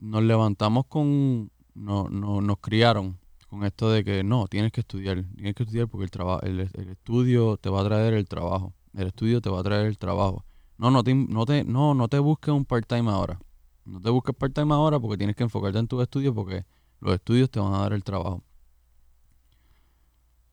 nos 0.00 0.22
levantamos 0.22 0.86
con, 0.86 1.50
no, 1.74 2.08
no, 2.08 2.40
nos 2.40 2.58
criaron 2.58 3.18
con 3.48 3.64
esto 3.64 3.90
de 3.90 4.04
que 4.04 4.22
no, 4.24 4.46
tienes 4.46 4.72
que 4.72 4.80
estudiar, 4.80 5.24
tienes 5.34 5.54
que 5.54 5.62
estudiar 5.62 5.88
porque 5.88 6.04
el, 6.04 6.10
trabajo 6.10 6.42
el, 6.42 6.60
estudio 6.60 7.56
te 7.56 7.70
va 7.70 7.80
a 7.80 7.84
traer 7.84 8.14
el 8.14 8.28
trabajo, 8.28 8.74
el 8.94 9.08
estudio 9.08 9.40
te 9.40 9.50
va 9.50 9.60
a 9.60 9.62
traer 9.62 9.86
el 9.86 9.98
trabajo. 9.98 10.44
No, 10.76 10.90
no 10.90 11.02
te, 11.02 11.14
no 11.14 11.44
te, 11.44 11.64
no, 11.64 11.94
no 11.94 12.08
te 12.08 12.18
busques 12.18 12.52
un 12.52 12.64
part-time 12.64 13.10
ahora. 13.10 13.40
No 13.88 14.00
te 14.00 14.10
busques 14.10 14.34
part-time 14.34 14.74
ahora 14.74 15.00
porque 15.00 15.16
tienes 15.16 15.34
que 15.34 15.44
enfocarte 15.44 15.78
en 15.78 15.88
tus 15.88 16.02
estudios 16.02 16.34
porque 16.34 16.66
los 17.00 17.14
estudios 17.14 17.50
te 17.50 17.58
van 17.58 17.72
a 17.72 17.78
dar 17.78 17.94
el 17.94 18.04
trabajo. 18.04 18.44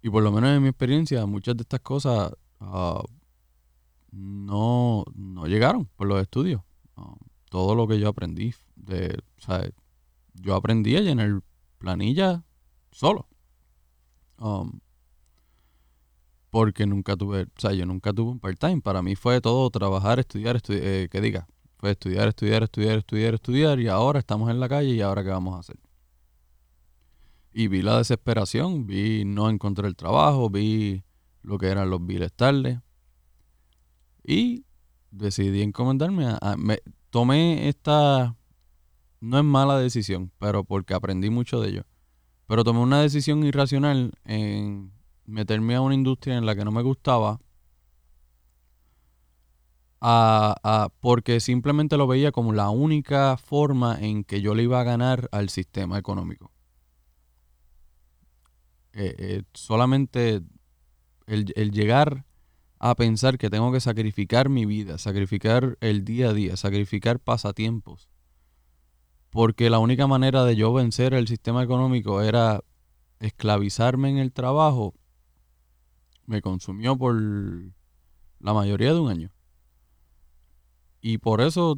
Y 0.01 0.09
por 0.09 0.23
lo 0.23 0.31
menos 0.31 0.51
en 0.51 0.61
mi 0.61 0.69
experiencia, 0.69 1.25
muchas 1.25 1.57
de 1.57 1.63
estas 1.63 1.81
cosas 1.81 2.31
ah, 2.61 3.03
no, 4.11 5.03
no 5.13 5.47
llegaron 5.47 5.85
por 5.97 6.07
los 6.07 6.21
estudios. 6.21 6.61
Ah, 6.95 7.15
todo 7.49 7.75
lo 7.75 7.87
que 7.87 7.99
yo 7.99 8.07
aprendí, 8.07 8.53
de, 8.75 9.19
yo 10.35 10.55
aprendí 10.55 10.95
a 10.95 11.01
llenar 11.01 11.41
planillas 11.77 12.41
solo. 12.91 13.27
Um, 14.37 14.79
porque 16.51 16.85
nunca 16.85 17.17
tuve, 17.17 17.43
o 17.43 17.59
sea, 17.59 17.73
yo 17.73 17.85
nunca 17.85 18.13
tuve 18.13 18.31
un 18.31 18.39
part-time. 18.39 18.79
Para 18.79 19.01
mí 19.01 19.15
fue 19.17 19.41
todo 19.41 19.69
trabajar, 19.71 20.19
estudiar, 20.19 20.55
estudiar, 20.55 20.83
eh, 20.85 21.09
que 21.11 21.19
diga. 21.19 21.47
Fue 21.85 21.91
estudiar, 21.91 22.29
estudiar, 22.29 22.63
estudiar, 22.63 22.97
estudiar, 22.97 23.33
estudiar 23.35 23.79
y 23.79 23.89
ahora 23.89 24.17
estamos 24.17 24.49
en 24.49 24.59
la 24.59 24.67
calle 24.67 24.89
y 24.89 25.01
ahora 25.01 25.23
qué 25.23 25.29
vamos 25.29 25.55
a 25.55 25.59
hacer. 25.59 25.77
Y 27.53 27.67
vi 27.67 27.83
la 27.83 27.99
desesperación, 27.99 28.87
vi 28.87 29.23
no 29.23 29.51
encontrar 29.51 29.85
el 29.85 29.95
trabajo, 29.95 30.49
vi 30.49 31.03
lo 31.43 31.59
que 31.59 31.67
eran 31.67 31.91
los 31.91 32.03
biles 32.03 32.33
tarde. 32.33 32.81
Y 34.23 34.65
decidí 35.11 35.61
encomendarme 35.61 36.25
a, 36.41 36.55
me, 36.57 36.79
tomé 37.11 37.69
esta, 37.69 38.35
no 39.19 39.37
es 39.37 39.43
mala 39.43 39.77
decisión, 39.77 40.31
pero 40.39 40.63
porque 40.63 40.95
aprendí 40.95 41.29
mucho 41.29 41.61
de 41.61 41.69
ello 41.69 41.85
pero 42.47 42.63
tomé 42.63 42.79
una 42.79 43.01
decisión 43.01 43.43
irracional 43.43 44.11
en 44.23 44.91
meterme 45.27 45.75
a 45.75 45.81
una 45.81 45.93
industria 45.93 46.35
en 46.35 46.47
la 46.47 46.55
que 46.55 46.65
no 46.65 46.71
me 46.71 46.81
gustaba. 46.81 47.39
Porque 49.99 51.39
simplemente 51.39 51.97
lo 51.97 52.07
veía 52.07 52.31
como 52.31 52.53
la 52.53 52.69
única 52.69 53.37
forma 53.37 53.97
en 53.99 54.23
que 54.23 54.41
yo 54.41 54.53
le 54.53 54.63
iba 54.63 54.79
a 54.79 54.83
ganar 54.83 55.29
al 55.31 55.49
sistema 55.49 55.97
económico. 55.97 56.51
Eh, 58.93 59.15
eh, 59.17 59.43
solamente 59.53 60.41
el, 61.27 61.51
el, 61.55 61.71
llegar 61.71 62.25
a 62.79 62.95
pensar 62.95 63.37
que 63.37 63.49
tengo 63.49 63.73
que 63.73 63.81
sacrificar 63.81 64.47
mi 64.47 64.65
vida, 64.65 64.97
sacrificar 64.97 65.77
el 65.81 66.05
día 66.05 66.29
a 66.29 66.33
día, 66.33 66.55
sacrificar 66.55 67.19
pasatiempos, 67.19 68.09
porque 69.31 69.69
la 69.69 69.79
única 69.79 70.07
manera 70.07 70.45
de 70.45 70.55
yo 70.55 70.73
vencer 70.73 71.13
el 71.13 71.27
sistema 71.27 71.61
económico 71.61 72.21
era 72.21 72.61
esclavizarme 73.19 74.09
en 74.09 74.17
el 74.17 74.31
trabajo, 74.31 74.93
me 76.25 76.41
consumió 76.41 76.97
por 76.97 77.15
la 78.39 78.53
mayoría 78.53 78.93
de 78.93 78.99
un 78.99 79.11
año. 79.11 79.34
Y 81.07 81.19
por 81.19 81.39
eso 81.39 81.77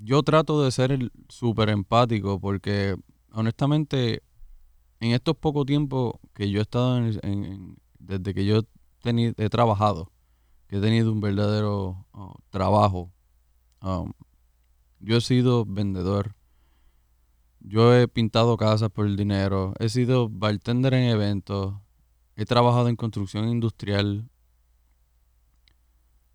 yo 0.00 0.24
trato 0.24 0.64
de 0.64 0.72
ser 0.72 1.12
súper 1.28 1.68
empático, 1.68 2.40
porque 2.40 2.96
honestamente, 3.30 4.24
en 4.98 5.12
estos 5.12 5.36
pocos 5.36 5.64
tiempos 5.66 6.14
que 6.34 6.50
yo 6.50 6.58
he 6.58 6.62
estado 6.62 6.98
en, 6.98 7.76
desde 8.00 8.34
que 8.34 8.44
yo 8.44 8.62
he 9.04 9.48
trabajado, 9.50 10.10
que 10.66 10.78
he 10.78 10.80
tenido 10.80 11.12
un 11.12 11.20
verdadero 11.20 12.06
oh, 12.10 12.34
trabajo, 12.50 13.12
um, 13.82 14.12
yo 14.98 15.18
he 15.18 15.20
sido 15.20 15.64
vendedor, 15.64 16.34
yo 17.60 17.94
he 17.94 18.08
pintado 18.08 18.56
casas 18.56 18.90
por 18.90 19.06
el 19.06 19.16
dinero, 19.16 19.74
he 19.78 19.88
sido 19.88 20.28
bartender 20.28 20.92
en 20.94 21.04
eventos, 21.04 21.76
he 22.34 22.44
trabajado 22.46 22.88
en 22.88 22.96
construcción 22.96 23.48
industrial. 23.48 24.28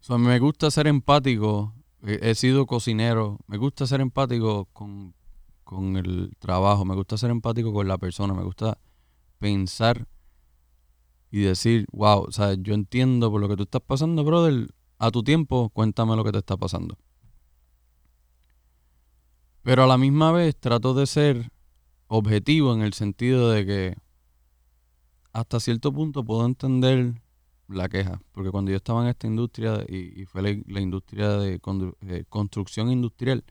So, 0.03 0.17
me 0.17 0.37
gusta 0.37 0.69
ser 0.69 0.87
empático, 0.87 1.73
he, 2.01 2.35
sido 2.35 2.65
cocinero, 2.65 3.39
me 3.47 3.55
gusta 3.55 3.87
ser 3.87 4.01
empático 4.01 4.65
con, 4.73 5.15
con 5.63 5.95
el 5.95 6.35
trabajo, 6.39 6.83
me 6.83 6.93
gusta 6.93 7.15
ser 7.15 7.31
empático 7.31 7.71
con 7.71 7.87
la 7.87 7.97
persona, 7.97 8.33
me 8.33 8.43
gusta 8.43 8.77
pensar 9.39 10.05
y 11.31 11.39
decir, 11.39 11.85
wow, 11.93 12.25
o 12.27 12.31
sea, 12.33 12.53
yo 12.55 12.73
entiendo 12.73 13.31
por 13.31 13.39
lo 13.39 13.47
que 13.47 13.55
tú 13.55 13.63
estás 13.63 13.81
pasando, 13.81 14.25
brother, 14.25 14.75
a 14.99 15.09
tu 15.09 15.23
tiempo, 15.23 15.69
cuéntame 15.69 16.17
lo 16.17 16.25
que 16.25 16.33
te 16.33 16.39
está 16.39 16.57
pasando. 16.57 16.97
Pero 19.61 19.85
a 19.85 19.87
la 19.87 19.97
misma 19.97 20.33
vez 20.33 20.53
trato 20.59 20.93
de 20.93 21.07
ser 21.07 21.49
objetivo 22.07 22.73
en 22.73 22.81
el 22.81 22.91
sentido 22.91 23.51
de 23.51 23.65
que 23.65 23.95
hasta 25.31 25.61
cierto 25.61 25.93
punto 25.93 26.25
puedo 26.25 26.45
entender 26.45 27.22
la 27.73 27.89
queja. 27.89 28.21
Porque 28.31 28.51
cuando 28.51 28.71
yo 28.71 28.77
estaba 28.77 29.01
en 29.03 29.09
esta 29.09 29.27
industria 29.27 29.83
y, 29.87 30.25
fue 30.25 30.41
la, 30.41 30.79
industria 30.79 31.37
de, 31.37 31.59
construcción 32.29 32.91
industrial, 32.91 33.43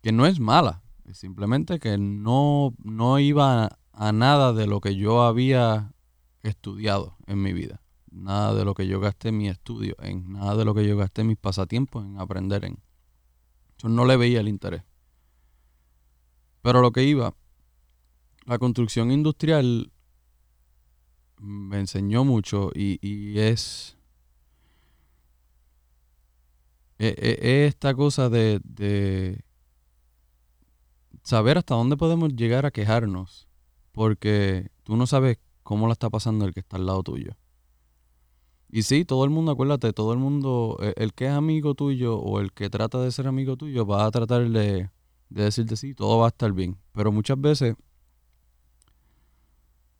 que 0.00 0.12
no 0.12 0.26
es 0.26 0.40
mala, 0.40 0.82
simplemente 1.12 1.78
que 1.78 1.98
no, 1.98 2.74
no 2.82 3.18
iba 3.18 3.64
a, 3.64 3.78
a 3.92 4.12
nada 4.12 4.52
de 4.52 4.66
lo 4.66 4.80
que 4.80 4.96
yo 4.96 5.22
había 5.22 5.92
estudiado 6.42 7.16
en 7.26 7.42
mi 7.42 7.52
vida. 7.52 7.82
Nada 8.10 8.54
de 8.54 8.64
lo 8.64 8.74
que 8.74 8.86
yo 8.86 9.00
gasté 9.00 9.32
mi 9.32 9.48
estudio, 9.48 9.96
en 10.00 10.32
nada 10.32 10.56
de 10.56 10.64
lo 10.64 10.74
que 10.74 10.86
yo 10.86 10.96
gasté 10.96 11.24
mis 11.24 11.38
pasatiempos, 11.38 12.04
en 12.04 12.20
aprender 12.20 12.64
en 12.64 12.78
no 13.88 14.04
le 14.04 14.16
veía 14.16 14.40
el 14.40 14.48
interés. 14.48 14.82
Pero 16.62 16.80
lo 16.80 16.92
que 16.92 17.04
iba, 17.04 17.34
la 18.44 18.58
construcción 18.58 19.10
industrial 19.10 19.92
me 21.42 21.80
enseñó 21.80 22.24
mucho 22.24 22.70
y, 22.74 23.38
es, 23.38 23.96
e, 26.98 27.08
e, 27.08 27.64
es, 27.66 27.74
esta 27.74 27.94
cosa 27.94 28.28
de, 28.28 28.60
de 28.64 29.44
saber 31.22 31.58
hasta 31.58 31.74
dónde 31.74 31.96
podemos 31.96 32.34
llegar 32.34 32.64
a 32.66 32.70
quejarnos, 32.70 33.48
porque 33.92 34.70
tú 34.84 34.96
no 34.96 35.06
sabes 35.06 35.38
cómo 35.62 35.86
la 35.86 35.92
está 35.92 36.10
pasando 36.10 36.44
el 36.44 36.54
que 36.54 36.60
está 36.60 36.76
al 36.76 36.86
lado 36.86 37.02
tuyo. 37.02 37.36
Y 38.70 38.84
sí, 38.84 39.04
todo 39.04 39.24
el 39.24 39.30
mundo, 39.30 39.52
acuérdate, 39.52 39.92
todo 39.92 40.12
el 40.12 40.18
mundo, 40.18 40.78
e, 40.80 40.94
el, 40.96 41.12
que 41.12 41.26
es 41.26 41.32
amigo 41.32 41.74
tuyo 41.74 42.16
o 42.18 42.40
el 42.40 42.52
que 42.52 42.70
trata 42.70 43.00
de 43.00 43.12
ser 43.12 43.26
amigo 43.26 43.56
tuyo 43.56 43.84
va 43.84 44.06
a 44.06 44.10
tratar 44.10 44.48
de, 44.48 44.90
de 45.28 45.42
decirte 45.42 45.76
sí, 45.76 45.94
todo 45.94 46.18
va 46.18 46.26
a 46.26 46.28
estar 46.28 46.52
bien. 46.52 46.78
Pero 46.92 47.12
muchas 47.12 47.38
veces, 47.38 47.74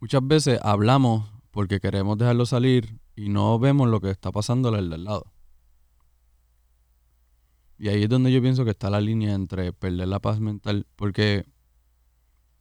muchas 0.00 0.26
veces 0.26 0.58
hablamos 0.62 1.31
porque 1.52 1.78
queremos 1.78 2.18
dejarlo 2.18 2.44
salir 2.44 2.98
y 3.14 3.28
no 3.28 3.60
vemos 3.60 3.88
lo 3.88 4.00
que 4.00 4.10
está 4.10 4.32
pasando 4.32 4.70
al 4.70 4.90
del 4.90 5.04
lado. 5.04 5.32
Y 7.78 7.88
ahí 7.88 8.02
es 8.02 8.08
donde 8.08 8.32
yo 8.32 8.42
pienso 8.42 8.64
que 8.64 8.72
está 8.72 8.90
la 8.90 9.00
línea 9.00 9.34
entre 9.34 9.72
perder 9.72 10.08
la 10.08 10.18
paz 10.18 10.40
mental, 10.40 10.88
porque 10.96 11.44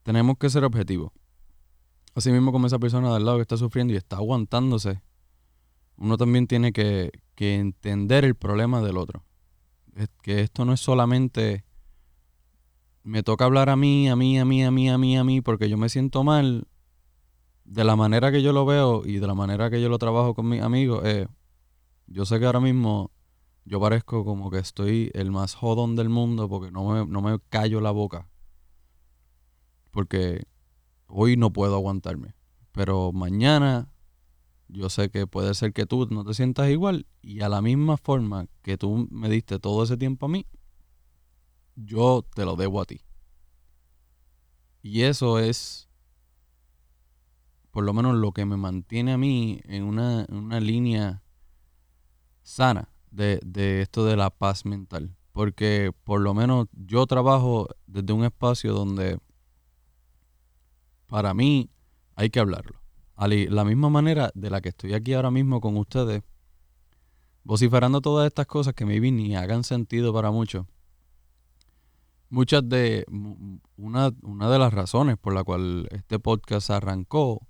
tenemos 0.04 0.38
que 0.38 0.52
ser 0.52 0.64
objetivos. 0.64 1.12
Así 2.14 2.32
mismo 2.32 2.52
como 2.52 2.68
esa 2.68 2.78
persona 2.78 3.10
de 3.10 3.16
al 3.16 3.26
lado 3.26 3.38
que 3.38 3.44
está 3.44 3.58
sufriendo 3.58 3.94
y 3.94 3.98
está 3.98 4.18
aguantándose 4.18 5.02
uno 6.02 6.18
también 6.18 6.48
tiene 6.48 6.74
que, 6.74 7.12
entender 7.38 8.24
el 8.24 8.36
problema 8.36 8.82
del 8.82 8.98
otro. 8.98 9.24
Que 10.22 10.42
esto 10.42 10.64
no 10.64 10.74
es 10.74 10.80
solamente 10.80 11.66
me 13.04 13.24
toca 13.24 13.46
hablar 13.46 13.70
a 13.70 13.76
mí, 13.76 14.10
a 14.10 14.16
mí, 14.16 14.38
a 14.38 14.46
mí, 14.46 14.64
a 14.64 14.70
mí, 14.70 14.90
a 14.90 14.98
mí, 15.00 15.18
a 15.18 15.24
mí, 15.24 15.42
porque 15.42 15.70
yo 15.70 15.78
me 15.78 15.90
siento 15.90 16.24
mal. 16.24 16.68
De 17.72 17.86
la 17.86 17.96
manera 17.96 18.34
que 18.34 18.42
yo 18.42 18.52
lo 18.52 18.66
veo 18.66 19.04
y 19.06 19.20
de 19.20 19.28
la 19.28 19.34
manera 19.34 19.70
que 19.70 19.82
yo 19.82 19.88
lo 19.88 19.98
trabajo 19.98 20.34
con 20.36 20.50
mis 20.50 20.62
amigos, 20.62 21.04
Yo 22.06 22.26
sé 22.26 22.38
que 22.38 22.46
ahora 22.46 22.60
mismo 22.60 23.12
yo 23.64 23.80
parezco 23.80 24.26
como 24.26 24.52
que 24.52 24.58
estoy 24.58 25.10
el 25.14 25.32
más 25.32 25.56
jodón 25.56 25.96
del 25.96 26.10
mundo 26.10 26.50
porque 26.50 26.70
no 26.70 26.90
me, 26.90 27.06
no 27.06 27.22
me 27.22 27.40
callo 27.48 27.80
la 27.80 27.92
boca. 27.92 28.28
Porque 29.90 30.44
hoy 31.08 31.38
no 31.38 31.54
puedo 31.54 31.76
aguantarme. 31.76 32.36
Pero 32.74 33.14
mañana 33.14 33.90
yo 34.68 34.90
sé 34.90 35.10
que 35.10 35.26
puede 35.26 35.54
ser 35.54 35.72
que 35.72 35.86
tú 35.86 36.06
no 36.12 36.26
te 36.26 36.34
sientas 36.34 36.70
igual 36.70 37.08
y 37.22 37.40
a 37.40 37.48
la 37.48 37.62
misma 37.62 37.96
forma 37.96 38.48
que 38.64 38.78
tú 38.78 39.08
me 39.10 39.30
diste 39.30 39.60
todo 39.60 39.86
ese 39.86 39.96
tiempo 39.96 40.26
a 40.26 40.30
mí, 40.30 40.46
yo 41.78 42.26
te 42.36 42.44
lo 42.44 42.58
debo 42.58 42.82
a 42.82 42.86
ti. 42.86 43.00
Y 44.82 45.04
eso 45.04 45.40
es 45.40 45.88
por 47.72 47.84
lo 47.84 47.94
menos 47.94 48.16
lo 48.16 48.34
que 48.34 48.46
me 48.46 48.58
mantiene 48.58 49.14
a 49.14 49.18
mí 49.18 49.62
en 49.66 49.84
una, 49.84 50.26
línea 50.60 51.24
sana 52.44 52.90
de, 53.10 53.40
de 53.46 53.82
esto 53.82 54.06
de 54.06 54.18
la 54.18 54.30
paz 54.30 54.66
mental. 54.66 55.16
Porque 55.32 55.92
por 56.04 56.20
lo 56.20 56.34
menos 56.34 56.68
yo 56.74 57.08
trabajo 57.08 57.70
desde 57.88 58.12
un 58.12 58.26
espacio 58.26 58.74
donde 58.74 59.18
para 61.08 61.34
mí 61.34 61.70
hay 62.16 62.30
que 62.30 62.40
hablarlo. 62.40 62.82
La 63.18 63.64
misma 63.64 63.90
manera 63.90 64.32
de 64.34 64.50
la 64.50 64.62
que 64.62 64.70
estoy 64.70 64.94
aquí 64.94 65.14
ahora 65.14 65.30
mismo 65.30 65.62
con 65.62 65.78
ustedes, 65.78 66.24
vociferando 67.44 68.02
todas 68.02 68.26
estas 68.26 68.48
cosas 68.48 68.74
que 68.74 68.86
maybe 68.86 69.12
ni 69.12 69.36
hagan 69.36 69.64
sentido 69.64 70.12
para 70.12 70.32
muchos. 70.32 70.66
Muchas 72.30 72.68
de 72.68 73.06
una, 73.78 74.12
una 74.24 74.50
de 74.50 74.58
las 74.58 74.74
razones 74.74 75.18
por 75.18 75.34
la 75.34 75.44
cual 75.44 75.88
este 75.92 76.18
podcast 76.18 76.72
arrancó 76.72 77.48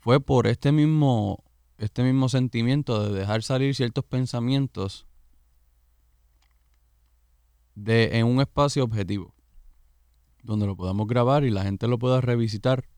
fue 0.00 0.18
por 0.20 0.46
este 0.46 0.72
mismo, 0.72 1.44
este 1.78 2.02
mismo 2.02 2.28
sentimiento 2.28 3.04
de 3.04 3.18
dejar 3.18 3.42
salir 3.42 3.74
ciertos 3.74 4.04
pensamientos 4.04 5.06
de, 7.74 8.18
en 8.18 8.26
un 8.26 8.40
espacio 8.40 8.82
objetivo, 8.82 9.34
donde 10.42 10.66
lo 10.66 10.76
podamos 10.76 11.06
grabar 11.06 11.44
y 11.44 11.50
la 11.50 11.62
gente 11.62 11.86
lo 11.86 11.98
pueda 11.98 12.20
revisitar, 12.20 12.88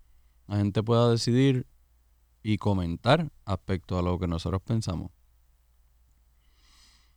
la 0.46 0.56
gente 0.56 0.82
pueda 0.82 1.10
decidir 1.10 1.66
y 2.42 2.56
comentar 2.58 3.30
aspecto 3.44 3.98
a 3.98 4.02
lo 4.02 4.18
que 4.18 4.28
nosotros 4.28 4.62
pensamos. 4.62 5.10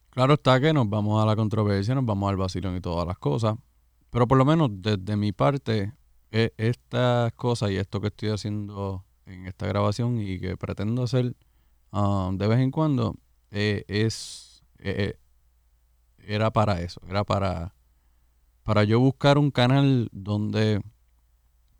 Claro 0.10 0.36
está 0.36 0.60
que 0.60 0.74
nos 0.74 0.90
vamos 0.90 1.22
a 1.22 1.26
la 1.26 1.36
controversia, 1.36 1.94
nos 1.94 2.06
vamos 2.06 2.30
al 2.30 2.38
vacilón 2.38 2.76
y 2.76 2.82
todas 2.82 3.06
las 3.06 3.18
cosas, 3.18 3.56
pero 4.10 4.28
por 4.28 4.38
lo 4.38 4.46
menos 4.46 4.70
desde 4.72 5.16
mi 5.16 5.32
parte, 5.32 5.94
e, 6.32 6.54
estas 6.58 7.34
cosas 7.34 7.72
y 7.72 7.76
esto 7.76 8.02
que 8.02 8.08
estoy 8.08 8.30
haciendo 8.30 9.06
en 9.26 9.48
esta 9.48 9.68
grabación 9.68 10.22
y 10.22 10.40
que 10.40 10.58
pretendo 10.58 11.04
hacer 11.04 11.36
um, 11.92 12.38
de 12.38 12.48
vez 12.48 12.60
en 12.60 12.72
cuando 12.72 13.16
eh, 13.52 13.84
es 13.88 14.64
eh, 14.80 15.18
eh, 15.18 15.20
era 16.28 16.52
para 16.52 16.82
eso, 16.82 17.02
era 17.08 17.24
para 17.24 17.74
para 18.64 18.84
yo 18.84 19.00
buscar 19.00 19.38
un 19.38 19.52
canal 19.52 20.10
donde 20.12 20.82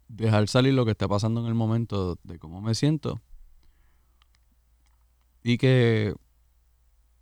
dejar 0.08 0.48
salir 0.48 0.74
lo 0.74 0.86
que 0.86 0.92
está 0.92 1.08
pasando 1.08 1.42
en 1.42 1.48
el 1.48 1.56
momento 1.56 2.20
de 2.24 2.38
cómo 2.38 2.62
me 2.62 2.76
siento 2.76 3.22
y 5.44 5.58
que 5.58 6.14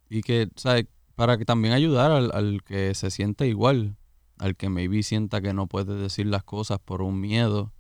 y 0.09 0.21
que 0.21 0.49
¿sabes? 0.55 0.88
para 1.15 1.38
que 1.38 1.45
también 1.45 1.73
ayudar 1.73 2.12
al, 2.12 2.31
al 2.33 2.63
que 2.63 2.93
se 2.93 3.09
siente 3.09 3.47
igual 3.47 3.95
al 4.38 4.55
que 4.55 4.67
maybe 4.69 5.03
sienta 5.03 5.41
que 5.41 5.53
no 5.53 5.67
puede 5.67 5.95
decir 5.95 6.25
las 6.25 6.43
cosas 6.43 6.79
por 6.79 7.01
un 7.01 7.21
miedo 7.21 7.71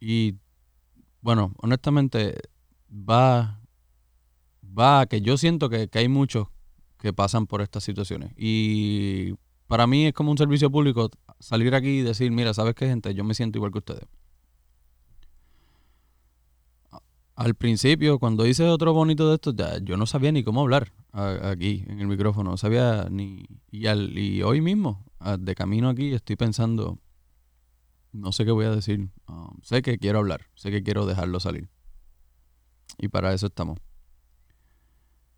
y 0.00 0.36
bueno, 1.20 1.52
honestamente, 1.58 2.36
va, 2.90 3.60
va 4.62 5.06
que 5.06 5.20
yo 5.20 5.36
siento 5.36 5.68
que, 5.68 5.88
hay 5.92 6.08
muchos 6.08 6.48
que 6.98 7.12
pasan 7.12 7.46
por 7.46 7.60
estas 7.60 7.84
situaciones. 7.84 8.32
Y 8.36 9.34
para 9.66 9.86
mí 9.86 10.06
es 10.06 10.14
como 10.14 10.30
un 10.30 10.38
servicio 10.38 10.70
público 10.70 11.10
salir 11.40 11.74
aquí 11.74 11.98
y 12.00 12.02
decir, 12.02 12.30
mira, 12.30 12.54
¿sabes 12.54 12.74
qué, 12.74 12.86
gente? 12.86 13.14
Yo 13.14 13.24
me 13.24 13.34
siento 13.34 13.58
igual 13.58 13.72
que 13.72 13.78
ustedes. 13.78 14.06
Al 17.34 17.54
principio, 17.54 18.18
cuando 18.18 18.46
hice 18.46 18.64
otro 18.68 18.92
bonito 18.92 19.28
de 19.28 19.36
estos, 19.36 19.54
ya, 19.54 19.78
yo 19.78 19.96
no 19.96 20.06
sabía 20.06 20.32
ni 20.32 20.42
cómo 20.42 20.60
hablar 20.62 20.92
aquí 21.12 21.84
en 21.86 22.00
el 22.00 22.08
micrófono. 22.08 22.50
No 22.50 22.56
sabía 22.56 23.06
ni... 23.10 23.44
Y, 23.70 23.86
al, 23.86 24.18
y 24.18 24.42
hoy 24.42 24.60
mismo, 24.60 25.04
de 25.38 25.54
camino 25.54 25.88
aquí, 25.88 26.12
estoy 26.14 26.34
pensando 26.34 26.98
no 28.18 28.32
sé 28.32 28.44
qué 28.44 28.50
voy 28.50 28.66
a 28.66 28.70
decir. 28.70 29.10
Um, 29.26 29.60
sé 29.62 29.82
que 29.82 29.98
quiero 29.98 30.18
hablar, 30.18 30.46
sé 30.54 30.70
que 30.70 30.82
quiero 30.82 31.06
dejarlo 31.06 31.40
salir. 31.40 31.70
Y 32.98 33.08
para 33.08 33.32
eso 33.32 33.46
estamos. 33.46 33.78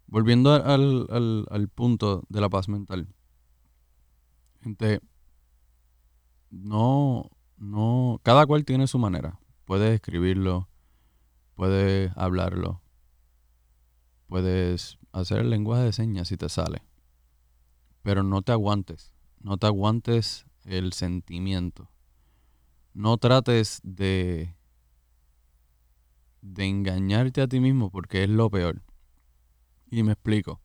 Volviendo 0.07 0.53
al, 0.53 1.07
al, 1.51 1.69
punto 1.69 2.25
de 2.29 2.41
la 2.41 2.49
paz 2.49 2.69
mental. 2.69 3.15
Gente, 4.63 5.01
no, 6.51 7.31
no, 7.57 8.21
cada 8.25 8.47
cual 8.47 8.65
tiene 8.65 8.87
su 8.87 8.99
manera. 8.99 9.39
Puedes 9.67 9.95
escribirlo, 9.95 10.69
puedes 11.55 12.11
hablarlo, 12.17 12.83
puedes 14.27 14.99
hacer 15.13 15.39
el 15.39 15.51
lenguaje 15.51 15.85
de 15.85 15.93
señas 15.93 16.29
si 16.29 16.37
te 16.37 16.49
sale. 16.49 16.83
Pero 18.03 18.25
no 18.25 18.43
te 18.43 18.51
aguantes, 18.51 19.13
no 19.39 19.59
te 19.59 19.67
aguantes 19.67 20.47
el 20.65 20.93
sentimiento 20.93 21.89
no 22.95 23.17
trates 23.19 23.81
de, 23.83 24.57
de 26.43 26.65
engañarte 26.65 27.43
a 27.43 27.49
ti 27.49 27.61
mismo 27.61 27.91
porque 27.91 28.25
es 28.25 28.31
lo 28.31 28.51
peor. 28.51 28.83
Y 29.91 30.03
me 30.03 30.13
explico. 30.13 30.61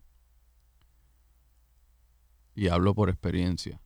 Y 2.54 2.70
hablo 2.70 2.94
por 2.94 3.10
experiencia. 3.10 3.82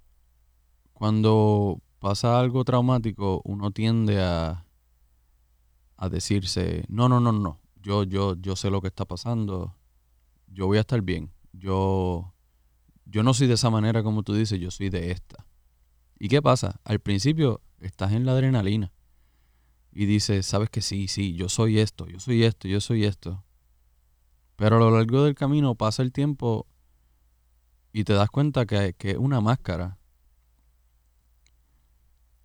Cuando 0.94 1.82
pasa 2.00 2.40
algo 2.40 2.64
traumático, 2.66 3.42
uno 3.46 3.72
tiende 3.72 4.22
a, 4.22 4.66
a 5.98 6.10
decirse, 6.10 6.86
no, 6.88 7.10
no, 7.10 7.20
no, 7.20 7.32
no, 7.32 7.60
yo, 7.82 8.04
yo, 8.04 8.36
yo 8.36 8.56
sé 8.56 8.70
lo 8.70 8.82
que 8.82 8.88
está 8.88 9.06
pasando, 9.06 9.76
yo 10.48 10.68
voy 10.68 10.78
a 10.78 10.82
estar 10.82 11.02
bien, 11.02 11.32
yo, 11.54 12.34
yo 13.06 13.24
no 13.24 13.34
soy 13.34 13.48
de 13.48 13.54
esa 13.56 13.70
manera 13.70 14.04
como 14.04 14.24
tú 14.24 14.34
dices, 14.34 14.60
yo 14.60 14.72
soy 14.72 14.90
de 14.90 15.12
esta. 15.12 15.46
¿Y 16.18 16.28
qué 16.28 16.42
pasa? 16.42 16.80
Al 16.84 17.00
principio 17.00 17.62
estás 17.82 18.14
en 18.14 18.26
la 18.26 18.34
adrenalina 18.34 18.92
y 19.92 20.06
dices, 20.06 20.46
sabes 20.46 20.70
que 20.70 20.82
sí, 20.82 21.08
sí, 21.08 21.34
yo 21.34 21.50
soy 21.50 21.80
esto, 21.80 22.08
yo 22.08 22.20
soy 22.20 22.44
esto, 22.44 22.68
yo 22.68 22.80
soy 22.80 23.06
esto. 23.06 23.44
Pero 24.56 24.78
a 24.78 24.80
lo 24.80 24.92
largo 24.92 25.24
del 25.24 25.36
camino 25.36 25.76
pasa 25.76 26.04
el 26.04 26.12
tiempo 26.12 26.68
y 27.92 28.04
te 28.04 28.14
das 28.14 28.30
cuenta 28.30 28.66
que, 28.66 28.94
que 28.98 29.12
es 29.12 29.18
una 29.18 29.42
máscara. 29.42 29.98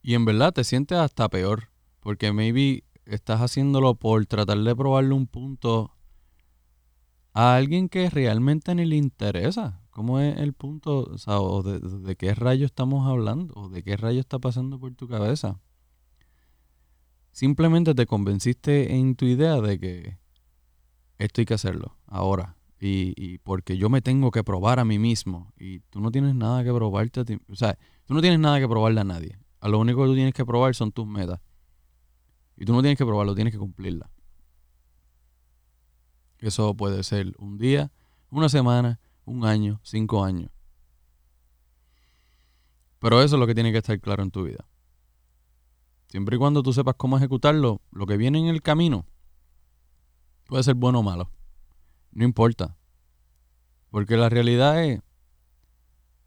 Y 0.03 0.15
en 0.15 0.25
verdad 0.25 0.53
te 0.53 0.65
sientes 0.65 0.99
hasta 0.99 1.29
peor, 1.29 1.71
porque 2.01 2.33
maybe 2.33 2.85
estás 3.05 3.41
haciéndolo 3.41 3.95
por 3.95 4.25
tratar 4.27 4.59
de 4.59 4.77
probarle 4.77 5.15
un 5.15 5.27
punto 5.27 5.95
a 7.33 7.57
alguien 7.57 7.89
que 7.89 8.09
realmente 8.11 8.75
ni 8.75 8.85
le 8.85 8.97
interesa. 8.97 9.84
¿Cómo 9.95 10.19
es 10.19 10.37
el 10.39 10.55
punto? 10.55 11.05
O 11.05 11.19
sea, 11.19 11.35
de, 11.63 12.17
qué 12.17 12.35
rayo 12.35 12.67
estamos 12.67 13.07
hablando? 13.07 13.55
¿O 13.55 13.69
de 13.69 13.85
qué 13.85 13.97
rayo 13.97 14.19
está 14.19 14.41
pasando 14.41 14.81
por 14.81 14.93
tu 14.97 15.07
cabeza? 15.07 15.61
Simplemente 17.31 17.95
te 17.95 18.05
convenciste 18.05 18.97
en 18.97 19.15
tu 19.15 19.25
idea 19.25 19.61
de 19.61 19.79
que 19.79 20.19
esto 21.19 21.41
hay 21.41 21.45
que 21.45 21.55
hacerlo 21.55 21.97
ahora. 22.09 22.57
Y, 22.81 23.39
porque 23.39 23.79
yo 23.79 23.89
me 23.89 24.03
tengo 24.03 24.33
que 24.33 24.43
probar 24.43 24.81
a 24.81 24.85
mí 24.85 24.99
mismo. 24.99 25.53
Y 25.57 25.79
tú 25.91 26.01
no 26.01 26.11
tienes 26.11 26.35
nada 26.35 26.65
que 26.65 26.73
probarte 26.73 27.21
a 27.21 27.25
ti. 27.25 27.39
O 27.49 27.55
sea, 27.55 27.79
tú 28.05 28.15
no 28.15 28.21
tienes 28.21 28.41
nada 28.41 28.59
que 28.59 28.67
probarle 28.67 29.01
a 29.01 29.05
nadie. 29.05 29.39
A 29.61 29.69
lo 29.69 29.79
único 29.79 30.03
que 30.03 30.09
tú 30.09 30.15
tienes 30.17 30.35
que 30.35 30.45
probar 30.45 30.75
son 30.75 30.91
tus 30.91 31.07
metas. 31.07 31.41
Y 32.57 32.65
tú 32.65 32.73
no 32.73 32.83
tienes 32.83 32.99
que 32.99 33.07
probarlo, 33.07 33.37
tienes 33.37 33.53
que 33.53 33.61
cumplirla. 33.61 34.11
Eso 36.41 36.75
puede 36.75 37.05
ser 37.05 37.33
un 37.39 37.59
día, 37.59 37.93
una 38.29 38.49
semana, 38.49 38.99
un 39.25 39.45
año, 39.45 39.81
cinco 39.83 40.25
años. 40.25 40.51
Pero 42.99 43.23
eso 43.23 43.37
es 43.37 43.41
lo 43.41 43.47
que 43.47 43.55
tiene 43.55 43.73
que 43.73 43.79
estar 43.79 44.01
claro 44.01 44.23
en 44.23 44.31
tu 44.31 44.45
vida. 44.45 44.67
Siempre 46.09 46.37
y 46.37 46.39
cuando 46.39 46.63
tú 46.63 46.73
sepas 46.73 46.95
cómo 46.97 47.17
ejecutarlo, 47.17 47.83
lo 47.91 48.07
que 48.07 48.17
viene 48.17 48.39
en 48.39 48.47
el 48.47 48.63
camino 48.63 49.07
puede 50.47 50.63
ser 50.63 50.75
bueno 50.75 51.01
o 51.01 51.03
malo. 51.03 51.31
No 52.13 52.25
importa. 52.25 52.77
Porque 53.91 54.17
la 54.17 54.29
realidad 54.29 54.85
es, 54.85 55.03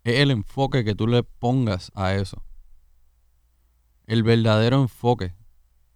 el 0.03 0.31
enfoque 0.31 0.83
que 0.83 0.95
tú 0.95 1.07
le 1.07 1.23
pongas 1.23 1.91
a 1.95 2.13
eso. 2.13 2.43
El 4.05 4.23
verdadero 4.23 4.81
enfoque. 4.81 5.35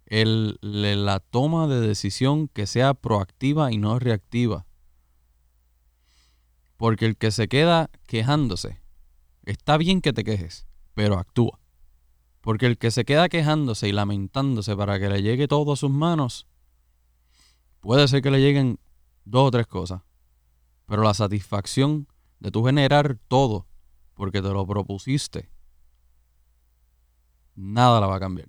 El, 0.06 0.58
la 0.60 1.20
toma 1.20 1.66
de 1.66 1.80
decisión 1.80 2.48
que 2.48 2.66
sea 2.66 2.94
proactiva 2.94 3.72
y 3.72 3.78
no 3.78 3.98
reactiva. 3.98 4.66
Porque 6.82 7.06
el 7.06 7.16
que 7.16 7.30
se 7.30 7.46
queda 7.46 7.90
quejándose, 8.08 8.82
está 9.44 9.76
bien 9.76 10.00
que 10.00 10.12
te 10.12 10.24
quejes, 10.24 10.66
pero 10.94 11.16
actúa. 11.16 11.60
Porque 12.40 12.66
el 12.66 12.76
que 12.76 12.90
se 12.90 13.04
queda 13.04 13.28
quejándose 13.28 13.88
y 13.88 13.92
lamentándose 13.92 14.74
para 14.74 14.98
que 14.98 15.08
le 15.08 15.22
llegue 15.22 15.46
todo 15.46 15.74
a 15.74 15.76
sus 15.76 15.92
manos, 15.92 16.48
puede 17.78 18.08
ser 18.08 18.20
que 18.20 18.32
le 18.32 18.40
lleguen 18.40 18.80
dos 19.24 19.46
o 19.46 19.50
tres 19.52 19.68
cosas. 19.68 20.02
Pero 20.86 21.04
la 21.04 21.14
satisfacción 21.14 22.08
de 22.40 22.50
tú 22.50 22.64
generar 22.64 23.16
todo 23.28 23.68
porque 24.14 24.42
te 24.42 24.48
lo 24.48 24.66
propusiste, 24.66 25.52
nada 27.54 28.00
la 28.00 28.08
va 28.08 28.16
a 28.16 28.20
cambiar. 28.20 28.48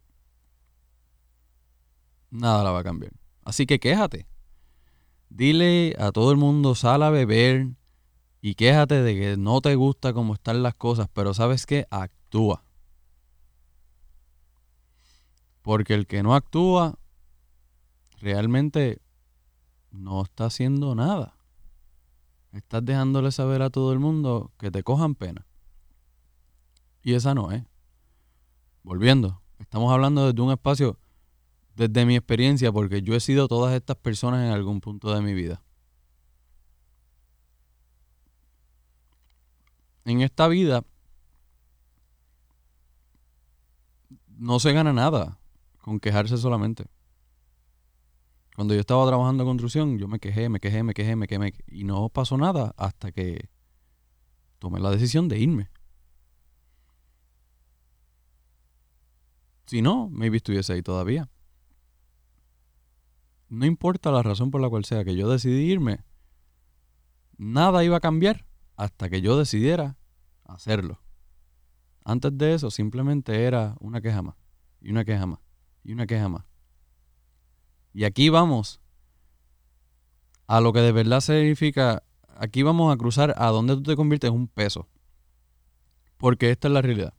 Nada 2.32 2.64
la 2.64 2.72
va 2.72 2.80
a 2.80 2.84
cambiar. 2.84 3.14
Así 3.44 3.68
que 3.68 3.80
quéjate. 3.80 4.28
Dile 5.30 5.96
a 6.00 6.12
todo 6.12 6.32
el 6.32 6.38
mundo, 6.38 6.74
sal 6.74 7.04
a 7.04 7.12
beber 7.12 7.76
y 8.46 8.56
quéjate 8.56 9.02
de 9.02 9.16
que 9.16 9.38
no 9.38 9.62
te 9.62 9.74
gusta 9.76 10.12
cómo 10.12 10.34
están 10.34 10.64
las 10.64 10.76
cosas, 10.76 11.08
pero 11.14 11.34
sabes 11.34 11.66
que 11.66 11.88
actúa. 11.90 12.66
Porque 15.62 15.94
el 15.94 16.08
que 16.08 16.24
no 16.24 16.36
actúa 16.36 17.00
realmente 18.20 19.02
no 19.92 20.24
está 20.24 20.48
haciendo 20.48 20.94
nada. 20.94 21.38
Estás 22.52 22.84
dejándole 22.84 23.32
saber 23.32 23.62
a 23.62 23.70
todo 23.70 23.94
el 23.94 24.00
mundo 24.00 24.52
que 24.58 24.72
te 24.72 24.84
cojan 24.84 25.16
pena. 25.16 25.48
Y 27.02 27.14
esa 27.14 27.34
no 27.34 27.50
es. 27.54 27.64
Volviendo, 28.84 29.42
estamos 29.58 29.90
hablando 29.94 30.28
desde 30.28 30.42
un 30.42 30.52
espacio, 30.52 31.00
desde 31.78 32.06
mi 32.06 32.18
experiencia, 32.18 32.74
porque 32.74 33.04
yo 33.04 33.16
he 33.16 33.22
sido 33.22 33.48
todas 33.48 33.74
estas 33.74 33.96
personas 33.96 34.46
en 34.46 34.52
algún 34.52 34.82
punto 34.82 35.16
de 35.16 35.22
mi 35.22 35.34
vida. 35.34 35.64
En 40.06 40.22
esta 40.22 40.48
vida 40.48 40.84
no 44.28 44.60
se 44.60 44.74
gana 44.74 44.92
nada 44.92 45.40
con 45.80 46.00
quejarse 46.00 46.38
solamente. 46.38 46.86
Cuando 48.56 48.74
yo 48.74 48.82
estaba 48.82 49.08
trabajando 49.08 49.44
en 49.44 49.50
construcción, 49.50 49.98
yo 49.98 50.08
me 50.08 50.20
quejé, 50.20 50.50
me 50.50 50.60
quejé, 50.60 50.84
me 50.84 50.94
quejé, 50.94 51.16
me 51.16 51.28
quejé, 51.28 51.54
y 51.68 51.86
no 51.86 52.10
pasó 52.10 52.38
nada 52.38 52.74
hasta 52.78 53.12
que 53.12 53.50
tomé 54.60 54.80
la 54.80 54.92
decisión 54.92 55.28
de 55.28 55.40
irme. 55.40 55.70
Si 59.66 59.82
no, 59.82 60.10
maybe 60.10 60.38
estuviese 60.38 60.74
ahí 60.74 60.84
todavía. 60.84 61.30
No 63.50 63.66
importa 63.66 64.12
la 64.12 64.22
razón 64.22 64.52
por 64.52 64.62
la 64.62 64.70
cual 64.70 64.86
sea 64.86 65.04
que 65.04 65.16
yo 65.16 65.30
decidí 65.30 65.72
irme, 65.72 66.04
nada 67.38 67.84
iba 67.84 67.98
a 67.98 68.02
cambiar 68.02 68.46
hasta 68.84 69.10
que 69.10 69.22
yo 69.22 69.38
decidiera 69.38 69.98
hacerlo. 70.44 71.00
Antes 72.04 72.38
de 72.38 72.54
eso 72.54 72.70
simplemente 72.70 73.46
era 73.46 73.76
una 73.80 74.02
queja 74.02 74.22
más, 74.22 74.36
y 74.82 74.92
una 74.92 75.06
queja 75.06 75.26
más, 75.26 75.40
y 75.84 75.94
una 75.94 76.06
queja 76.06 76.28
más. 76.28 76.44
Y 77.94 78.04
aquí 78.04 78.28
vamos 78.28 78.82
a 80.48 80.60
lo 80.60 80.74
que 80.74 80.82
de 80.82 80.92
verdad 80.92 81.22
significa, 81.22 82.04
aquí 82.36 82.62
vamos 82.62 82.94
a 82.94 82.98
cruzar 82.98 83.34
a 83.38 83.48
donde 83.48 83.76
tú 83.76 83.84
te 83.84 83.96
conviertes 83.96 84.30
en 84.30 84.36
un 84.36 84.48
peso. 84.48 84.90
Porque 86.18 86.52
esta 86.52 86.68
es 86.68 86.74
la 86.74 86.82
realidad. 86.82 87.14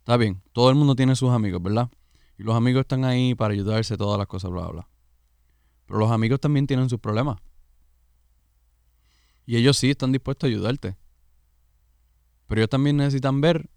Está 0.00 0.18
bien, 0.18 0.42
todo 0.52 0.68
el 0.68 0.76
mundo 0.76 0.94
tiene 0.96 1.16
sus 1.16 1.30
amigos, 1.30 1.62
¿verdad? 1.62 1.90
Y 2.36 2.42
los 2.42 2.54
amigos 2.54 2.82
están 2.82 3.04
ahí 3.04 3.34
para 3.34 3.54
ayudarse, 3.54 3.96
todas 3.96 4.18
las 4.18 4.26
cosas, 4.26 4.50
bla, 4.50 4.66
bla. 4.68 4.88
Pero 5.86 5.98
los 5.98 6.10
amigos 6.10 6.40
también 6.40 6.66
tienen 6.66 6.90
sus 6.90 7.00
problemas. 7.00 7.38
Y 9.48 9.56
ellos 9.56 9.78
sí 9.78 9.88
están 9.88 10.12
dispuestos 10.12 10.46
a 10.46 10.50
ayudarte. 10.50 10.98
Pero 12.46 12.60
ellos 12.60 12.68
también 12.68 12.98
necesitan 12.98 13.40
ver 13.40 13.70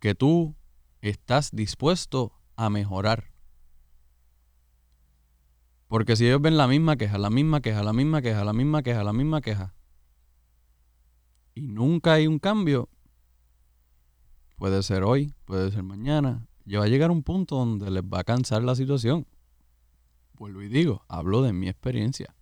que 0.00 0.14
tú 0.14 0.56
estás 1.02 1.50
dispuesto 1.52 2.32
a 2.56 2.70
mejorar. 2.70 3.30
Porque 5.86 6.16
si 6.16 6.26
ellos 6.26 6.40
ven 6.40 6.56
la 6.56 6.66
misma 6.66 6.96
queja, 6.96 7.18
la 7.18 7.28
misma 7.28 7.60
queja, 7.60 7.84
la 7.84 7.92
misma 7.92 8.22
queja, 8.22 8.42
la 8.42 8.54
misma 8.54 8.82
queja, 8.82 9.04
la 9.04 9.12
misma 9.12 9.42
queja, 9.42 9.74
y 11.54 11.66
nunca 11.68 12.14
hay 12.14 12.26
un 12.26 12.38
cambio, 12.38 12.88
puede 14.56 14.82
ser 14.82 15.02
hoy, 15.02 15.34
puede 15.44 15.70
ser 15.70 15.82
mañana, 15.82 16.48
ya 16.64 16.78
va 16.78 16.86
a 16.86 16.88
llegar 16.88 17.10
un 17.10 17.22
punto 17.22 17.56
donde 17.56 17.90
les 17.90 18.02
va 18.02 18.20
a 18.20 18.24
cansar 18.24 18.62
la 18.62 18.74
situación. 18.74 19.26
Vuelvo 20.32 20.62
y 20.62 20.68
digo, 20.68 21.04
hablo 21.06 21.42
de 21.42 21.52
mi 21.52 21.68
experiencia. 21.68 22.34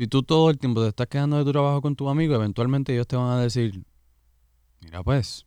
Si 0.00 0.06
tú 0.06 0.22
todo 0.22 0.48
el 0.48 0.58
tiempo 0.58 0.80
te 0.80 0.88
estás 0.88 1.08
quedando 1.08 1.36
de 1.36 1.44
tu 1.44 1.52
trabajo 1.52 1.82
con 1.82 1.94
tu 1.94 2.08
amigo, 2.08 2.34
eventualmente 2.34 2.94
ellos 2.94 3.06
te 3.06 3.16
van 3.16 3.32
a 3.32 3.38
decir, 3.38 3.84
mira 4.80 5.04
pues, 5.04 5.44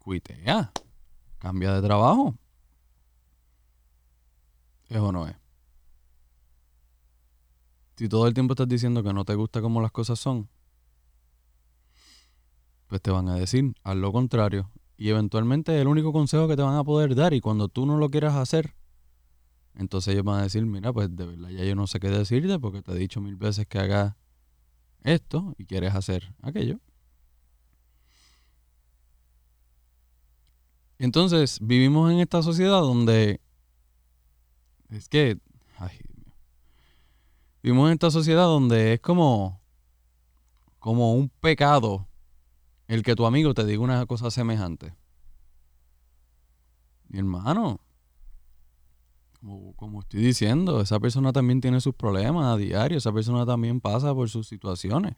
cuitea, 0.00 0.72
cambia 1.38 1.74
de 1.74 1.82
trabajo. 1.82 2.34
¿Es 4.88 4.98
no 4.98 5.28
es? 5.28 5.36
Si 7.98 8.08
todo 8.08 8.26
el 8.26 8.32
tiempo 8.32 8.54
estás 8.54 8.68
diciendo 8.68 9.02
que 9.02 9.12
no 9.12 9.26
te 9.26 9.34
gusta 9.34 9.60
cómo 9.60 9.82
las 9.82 9.92
cosas 9.92 10.18
son, 10.18 10.48
pues 12.86 13.02
te 13.02 13.10
van 13.10 13.28
a 13.28 13.34
decir, 13.34 13.74
haz 13.82 13.96
lo 13.96 14.12
contrario. 14.12 14.70
Y 14.96 15.10
eventualmente 15.10 15.78
el 15.78 15.88
único 15.88 16.10
consejo 16.10 16.48
que 16.48 16.56
te 16.56 16.62
van 16.62 16.76
a 16.76 16.84
poder 16.84 17.14
dar. 17.14 17.34
Y 17.34 17.42
cuando 17.42 17.68
tú 17.68 17.84
no 17.84 17.98
lo 17.98 18.08
quieras 18.08 18.34
hacer, 18.36 18.74
entonces 19.76 20.12
ellos 20.14 20.24
van 20.24 20.40
a 20.40 20.42
decir, 20.44 20.64
mira, 20.66 20.92
pues 20.92 21.14
de 21.14 21.26
verdad 21.26 21.50
ya 21.50 21.64
yo 21.64 21.74
no 21.74 21.86
sé 21.86 22.00
qué 22.00 22.10
decirte 22.10 22.58
porque 22.58 22.82
te 22.82 22.92
he 22.92 22.96
dicho 22.96 23.20
mil 23.20 23.36
veces 23.36 23.66
que 23.66 23.78
hagas 23.78 24.14
esto 25.02 25.54
y 25.58 25.66
quieres 25.66 25.94
hacer 25.94 26.34
aquello. 26.42 26.80
Entonces, 30.98 31.58
vivimos 31.60 32.10
en 32.12 32.20
esta 32.20 32.42
sociedad 32.42 32.80
donde 32.80 33.40
es 34.90 35.08
que, 35.08 35.38
ay, 35.76 35.98
Vivimos 37.64 37.86
en 37.86 37.94
esta 37.94 38.10
sociedad 38.10 38.44
donde 38.44 38.92
es 38.92 39.00
como, 39.00 39.58
como 40.78 41.14
un 41.14 41.30
pecado 41.30 42.06
el 42.88 43.02
que 43.02 43.16
tu 43.16 43.24
amigo 43.24 43.54
te 43.54 43.64
diga 43.64 43.82
una 43.82 44.04
cosa 44.04 44.30
semejante. 44.30 44.94
Mi 47.08 47.20
hermano, 47.20 47.80
como, 49.44 49.74
como, 49.76 50.00
estoy 50.00 50.22
diciendo, 50.22 50.80
esa 50.80 50.98
persona 50.98 51.32
también 51.32 51.60
tiene 51.60 51.80
sus 51.80 51.94
problemas 51.94 52.46
a 52.46 52.56
diario, 52.56 52.96
esa 52.96 53.12
persona 53.12 53.44
también 53.44 53.80
pasa 53.80 54.14
por 54.14 54.30
sus 54.30 54.48
situaciones. 54.48 55.16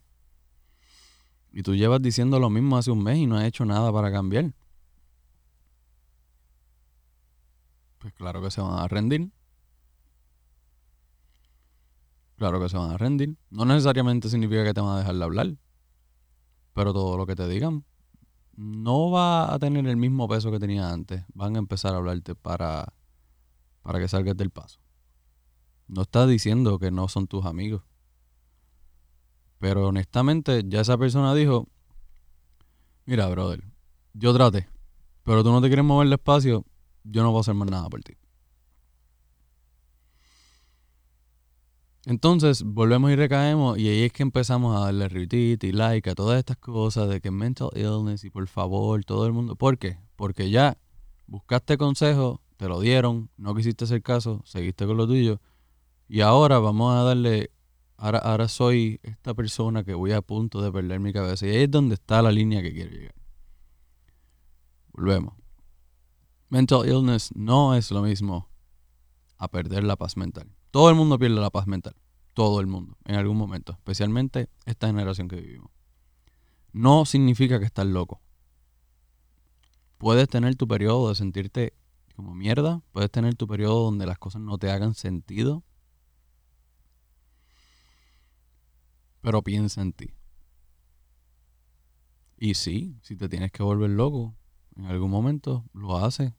Y 1.53 1.63
tú 1.63 1.75
llevas 1.75 2.01
diciendo 2.01 2.39
lo 2.39 2.49
mismo 2.49 2.77
hace 2.77 2.91
un 2.91 3.01
mes 3.01 3.17
y 3.17 3.25
no 3.25 3.37
has 3.37 3.45
hecho 3.45 3.65
nada 3.65 3.91
para 3.91 4.11
cambiar. 4.11 4.53
Pues 7.99 8.13
claro 8.13 8.41
que 8.41 8.51
se 8.51 8.61
van 8.61 8.77
a 8.77 8.87
rendir. 8.87 9.31
Claro 12.37 12.59
que 12.59 12.69
se 12.69 12.77
van 12.77 12.91
a 12.91 12.97
rendir. 12.97 13.37
No 13.49 13.65
necesariamente 13.65 14.29
significa 14.29 14.63
que 14.63 14.73
te 14.73 14.81
van 14.81 14.95
a 14.95 14.99
dejar 14.99 15.15
de 15.15 15.23
hablar. 15.23 15.55
Pero 16.73 16.93
todo 16.93 17.17
lo 17.17 17.25
que 17.25 17.35
te 17.35 17.47
digan 17.47 17.85
no 18.55 19.09
va 19.09 19.53
a 19.53 19.59
tener 19.59 19.87
el 19.87 19.97
mismo 19.97 20.27
peso 20.27 20.51
que 20.51 20.59
tenía 20.59 20.91
antes. 20.91 21.23
Van 21.33 21.55
a 21.55 21.59
empezar 21.59 21.93
a 21.93 21.97
hablarte 21.97 22.35
para, 22.35 22.93
para 23.87 23.99
que 23.99 24.09
salgas 24.09 24.35
del 24.35 24.49
paso. 24.49 24.81
No 25.87 26.01
estás 26.01 26.27
diciendo 26.27 26.77
que 26.77 26.91
no 26.91 27.07
son 27.07 27.25
tus 27.25 27.45
amigos. 27.45 27.83
Pero 29.59 29.87
honestamente, 29.87 30.61
ya 30.65 30.81
esa 30.81 30.97
persona 30.97 31.33
dijo, 31.33 31.69
mira, 33.05 33.29
brother, 33.29 33.63
yo 34.11 34.33
traté, 34.33 34.67
pero 35.23 35.41
tú 35.41 35.53
no 35.53 35.61
te 35.61 35.67
quieres 35.67 35.85
mover 35.85 36.07
el 36.07 36.11
espacio, 36.11 36.65
yo 37.05 37.23
no 37.23 37.31
voy 37.31 37.37
a 37.37 37.39
hacer 37.39 37.53
más 37.53 37.69
nada 37.69 37.87
por 37.87 38.03
ti. 38.03 38.17
Entonces 42.05 42.63
volvemos 42.63 43.09
y 43.11 43.15
recaemos 43.15 43.77
y 43.77 43.87
ahí 43.87 44.03
es 44.03 44.11
que 44.11 44.23
empezamos 44.23 44.75
a 44.75 44.81
darle 44.81 45.07
retweet 45.07 45.59
y 45.61 45.71
like 45.71 46.09
a 46.09 46.15
todas 46.15 46.39
estas 46.39 46.57
cosas 46.57 47.07
de 47.07 47.21
que 47.21 47.31
mental 47.31 47.69
illness 47.73 48.25
y 48.25 48.29
por 48.31 48.49
favor 48.49 49.05
todo 49.05 49.25
el 49.27 49.31
mundo. 49.31 49.55
¿Por 49.55 49.77
qué? 49.77 49.97
Porque 50.17 50.49
ya 50.49 50.77
buscaste 51.25 51.77
consejo, 51.77 52.41
te 52.57 52.67
lo 52.67 52.79
dieron, 52.79 53.29
no 53.37 53.55
quisiste 53.55 53.85
hacer 53.85 54.01
caso, 54.01 54.41
seguiste 54.45 54.85
con 54.85 54.97
lo 54.97 55.07
tuyo 55.07 55.39
y 56.09 56.21
ahora 56.21 56.59
vamos 56.59 56.93
a 56.95 57.03
darle, 57.03 57.51
ahora, 57.97 58.19
ahora 58.19 58.47
soy 58.47 58.99
esta 59.03 59.33
persona 59.33 59.83
que 59.83 59.93
voy 59.93 60.11
a 60.11 60.21
punto 60.21 60.61
de 60.61 60.71
perder 60.71 60.99
mi 60.99 61.13
cabeza 61.13 61.45
y 61.45 61.51
ahí 61.51 61.63
es 61.63 61.71
donde 61.71 61.95
está 61.95 62.21
la 62.21 62.31
línea 62.31 62.61
que 62.61 62.73
quiero 62.73 62.91
llegar. 62.91 63.15
Volvemos. 64.93 65.35
Mental 66.49 66.87
illness 66.87 67.29
no 67.35 67.75
es 67.75 67.91
lo 67.91 68.01
mismo 68.01 68.49
a 69.37 69.47
perder 69.49 69.83
la 69.83 69.95
paz 69.95 70.17
mental. 70.17 70.49
Todo 70.71 70.89
el 70.89 70.95
mundo 70.95 71.19
pierde 71.19 71.39
la 71.39 71.49
paz 71.49 71.67
mental. 71.67 71.95
Todo 72.33 72.59
el 72.61 72.67
mundo, 72.67 72.97
en 73.05 73.15
algún 73.15 73.37
momento. 73.37 73.73
Especialmente 73.73 74.49
esta 74.65 74.87
generación 74.87 75.27
que 75.27 75.35
vivimos. 75.35 75.71
No 76.71 77.05
significa 77.05 77.59
que 77.59 77.65
estás 77.65 77.85
loco. 77.85 78.21
Puedes 79.97 80.29
tener 80.29 80.55
tu 80.55 80.67
periodo 80.67 81.09
de 81.09 81.15
sentirte 81.15 81.73
como 82.17 82.33
mierda. 82.33 82.81
Puedes 82.91 83.11
tener 83.11 83.35
tu 83.35 83.47
periodo 83.47 83.85
donde 83.85 84.07
las 84.07 84.17
cosas 84.17 84.41
no 84.41 84.57
te 84.57 84.71
hagan 84.71 84.95
sentido. 84.95 85.63
Pero 89.21 89.43
piensa 89.43 89.81
en 89.81 89.93
ti. 89.93 90.13
Y 92.37 92.55
sí, 92.55 92.97
si 93.03 93.15
te 93.15 93.29
tienes 93.29 93.51
que 93.51 93.63
volver 93.63 93.91
loco, 93.91 94.35
en 94.75 94.85
algún 94.85 95.11
momento 95.11 95.63
lo 95.73 95.97
haces 95.97 96.33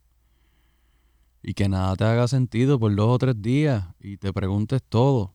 y 1.43 1.55
que 1.55 1.69
nada 1.69 1.95
te 1.95 2.05
haga 2.05 2.27
sentido 2.27 2.79
por 2.79 2.95
dos 2.95 3.09
o 3.09 3.19
tres 3.19 3.41
días 3.41 3.85
y 4.01 4.17
te 4.17 4.33
preguntes 4.33 4.83
todo. 4.83 5.35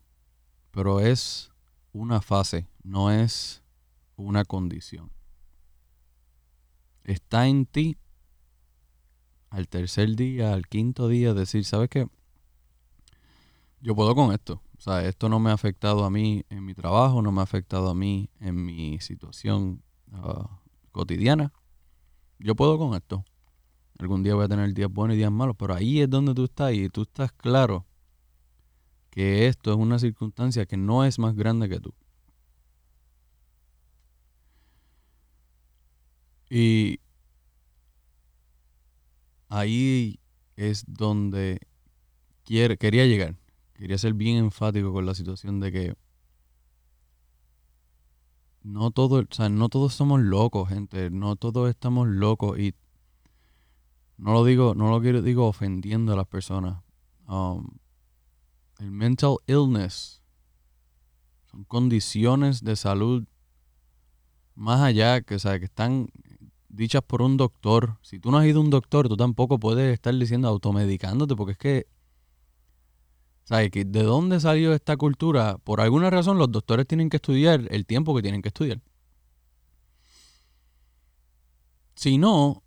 pero 0.72 1.00
es 1.00 1.52
una 1.92 2.22
fase, 2.22 2.68
no 2.84 3.12
es 3.12 3.64
una 4.16 4.44
condición. 4.44 5.12
Está 7.04 7.48
en 7.48 7.66
ti 7.66 7.98
al 9.54 9.68
tercer 9.68 10.16
día, 10.16 10.52
al 10.52 10.68
quinto 10.68 11.08
día, 11.08 11.36
decir, 11.36 11.64
¿sabes 11.64 11.88
qué? 11.88 12.08
Yo 13.82 13.96
puedo 13.96 14.16
con 14.16 14.34
esto. 14.34 14.64
O 14.76 14.82
sea, 14.82 15.06
esto 15.08 15.30
no 15.30 15.40
me 15.40 15.52
ha 15.52 15.54
afectado 15.54 16.06
a 16.06 16.10
mí 16.10 16.44
en 16.50 16.66
mi 16.66 16.74
trabajo, 16.74 17.22
no 17.22 17.32
me 17.32 17.40
ha 17.40 17.44
afectado 17.44 17.88
a 17.88 17.94
mí 17.94 18.32
en 18.40 18.66
mi 18.66 19.00
situación 19.00 19.84
ah, 20.12 20.60
cotidiana. 20.92 21.54
Yo 22.40 22.56
puedo 22.56 22.80
con 22.80 22.96
esto. 22.96 23.24
Algún 24.00 24.24
día 24.24 24.34
voy 24.34 24.46
a 24.46 24.48
tener 24.48 24.74
días 24.74 24.92
buenos 24.92 25.14
y 25.14 25.20
días 25.20 25.32
malos, 25.32 25.56
pero 25.56 25.76
ahí 25.76 26.02
es 26.02 26.10
donde 26.10 26.34
tú 26.34 26.46
estás 26.46 26.74
y 26.74 26.90
tú 26.90 27.04
estás 27.04 27.32
claro 27.32 27.86
que 29.12 29.46
esto 29.46 29.72
es 29.72 29.78
una 29.78 30.00
circunstancia 30.00 30.66
que 30.66 30.78
no 30.78 31.06
es 31.06 31.20
más 31.20 31.36
grande 31.36 31.70
que 31.70 31.80
tú. 31.80 31.94
Y 36.50 37.03
ahí 39.54 40.20
es 40.56 40.84
donde 40.88 41.60
quería 42.44 43.06
llegar. 43.06 43.36
Quería 43.74 43.98
ser 43.98 44.14
bien 44.14 44.38
enfático 44.38 44.92
con 44.92 45.06
la 45.06 45.14
situación 45.14 45.60
de 45.60 45.72
que 45.72 45.96
no 48.64 48.92
todo, 48.92 49.24
no 49.50 49.70
todos 49.70 49.94
somos 49.94 50.22
locos, 50.22 50.70
gente. 50.70 51.10
No 51.12 51.36
todos 51.36 51.70
estamos 51.70 52.08
locos. 52.08 52.58
Y 52.60 52.74
no 54.18 54.34
lo 54.34 54.44
digo, 54.46 54.74
no 54.74 54.90
lo 54.90 55.02
quiero, 55.02 55.22
digo 55.22 55.48
ofendiendo 55.48 56.14
a 56.14 56.16
las 56.16 56.28
personas. 56.28 56.82
Um, 57.28 57.78
el 58.80 58.92
mental 58.92 59.38
illness 59.48 60.22
son 61.52 61.64
condiciones 61.66 62.64
de 62.64 62.76
salud 62.76 63.26
más 64.56 64.82
allá 64.82 65.22
que, 65.22 65.36
o 65.36 65.40
que 65.40 65.66
están 65.66 66.10
dichas 66.74 67.04
por 67.06 67.22
un 67.22 67.38
doctor. 67.38 67.98
Si 68.02 68.20
tú 68.20 68.32
no 68.32 68.38
has 68.40 68.46
ido 68.46 68.60
a 68.60 68.64
un 68.64 68.70
doctor, 68.70 69.08
tú 69.08 69.16
tampoco 69.16 69.60
puedes 69.60 69.94
estar 69.94 70.14
diciendo 70.16 70.48
automedicándote, 70.48 71.36
porque 71.36 71.52
es 71.54 71.58
que, 71.58 71.88
¿sabes? 73.44 73.72
¿De 73.72 74.04
dónde 74.04 74.40
salió 74.40 74.74
esta 74.74 74.98
cultura? 74.98 75.58
Por 75.64 75.82
alguna 75.82 76.10
razón 76.10 76.38
los 76.38 76.52
doctores 76.52 76.88
tienen 76.88 77.10
que 77.10 77.18
estudiar 77.18 77.68
el 77.70 77.86
tiempo 77.86 78.16
que 78.16 78.22
tienen 78.22 78.42
que 78.42 78.50
estudiar. 78.50 78.82
Si 81.96 82.18
no, 82.18 82.64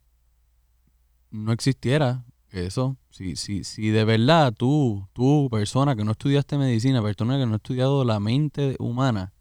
no 1.30 1.52
existiera 1.52 2.24
eso. 2.50 2.96
Si, 3.10 3.34
si, 3.36 3.64
si 3.64 3.88
de 3.88 4.04
verdad 4.04 4.54
tú, 4.56 5.08
tú, 5.12 5.48
persona 5.50 5.96
que 5.96 6.04
no 6.04 6.12
estudiaste 6.12 6.58
medicina, 6.58 7.02
persona 7.02 7.38
que 7.38 7.46
no 7.46 7.54
ha 7.54 7.56
estudiado 7.56 8.04
la 8.04 8.20
mente 8.20 8.76
humana, 8.78 9.32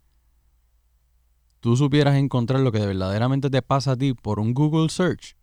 tú 1.65 1.75
supieras 1.75 2.13
encontrar 2.13 2.59
lo 2.59 2.71
que 2.71 2.85
verdaderamente 2.85 3.49
te 3.49 3.63
pasa 3.63 3.93
a 3.93 3.97
ti 3.97 4.13
por 4.13 4.39
un 4.39 4.53
Google 4.53 4.87
search, 4.87 5.35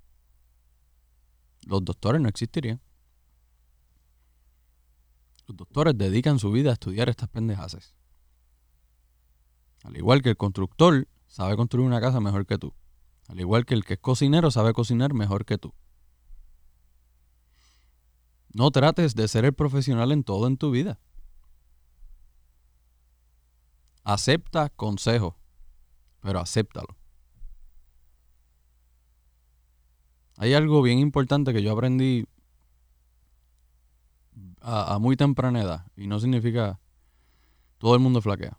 los 1.66 1.84
doctores 1.84 2.20
no 2.20 2.28
existirían. 2.28 2.80
Los 5.48 5.56
doctores 5.56 5.98
dedican 5.98 6.38
su 6.38 6.52
vida 6.52 6.70
a 6.70 6.74
estudiar 6.74 7.08
estas 7.08 7.28
pendejaces. 7.28 7.96
Al 9.82 9.96
igual 9.96 10.22
que 10.22 10.28
el 10.28 10.36
constructor 10.36 11.08
sabe 11.26 11.56
construir 11.56 11.88
una 11.88 12.00
casa 12.00 12.20
mejor 12.20 12.46
que 12.46 12.56
tú. 12.56 12.72
Al 13.26 13.40
igual 13.40 13.66
que 13.66 13.74
el 13.74 13.84
que 13.84 13.94
es 13.94 14.00
cocinero 14.00 14.52
sabe 14.52 14.72
cocinar 14.74 15.14
mejor 15.14 15.44
que 15.44 15.58
tú. 15.58 15.74
No 18.52 18.70
trates 18.70 19.16
de 19.16 19.26
ser 19.26 19.44
el 19.44 19.54
profesional 19.54 20.12
en 20.12 20.22
todo 20.22 20.46
en 20.46 20.56
tu 20.56 20.70
vida. 20.70 21.00
Acepta 24.04 24.68
consejo 24.68 25.41
pero 26.22 26.38
acéptalo. 26.38 26.96
Hay 30.38 30.54
algo 30.54 30.80
bien 30.80 30.98
importante 30.98 31.52
que 31.52 31.62
yo 31.62 31.72
aprendí 31.72 32.24
a, 34.60 34.98
muy 34.98 35.16
temprana 35.16 35.60
edad, 35.60 35.86
y 35.96 36.06
no 36.06 36.18
significa 36.20 36.80
todo 37.78 37.94
el 37.94 38.00
mundo 38.00 38.22
flaquea. 38.22 38.58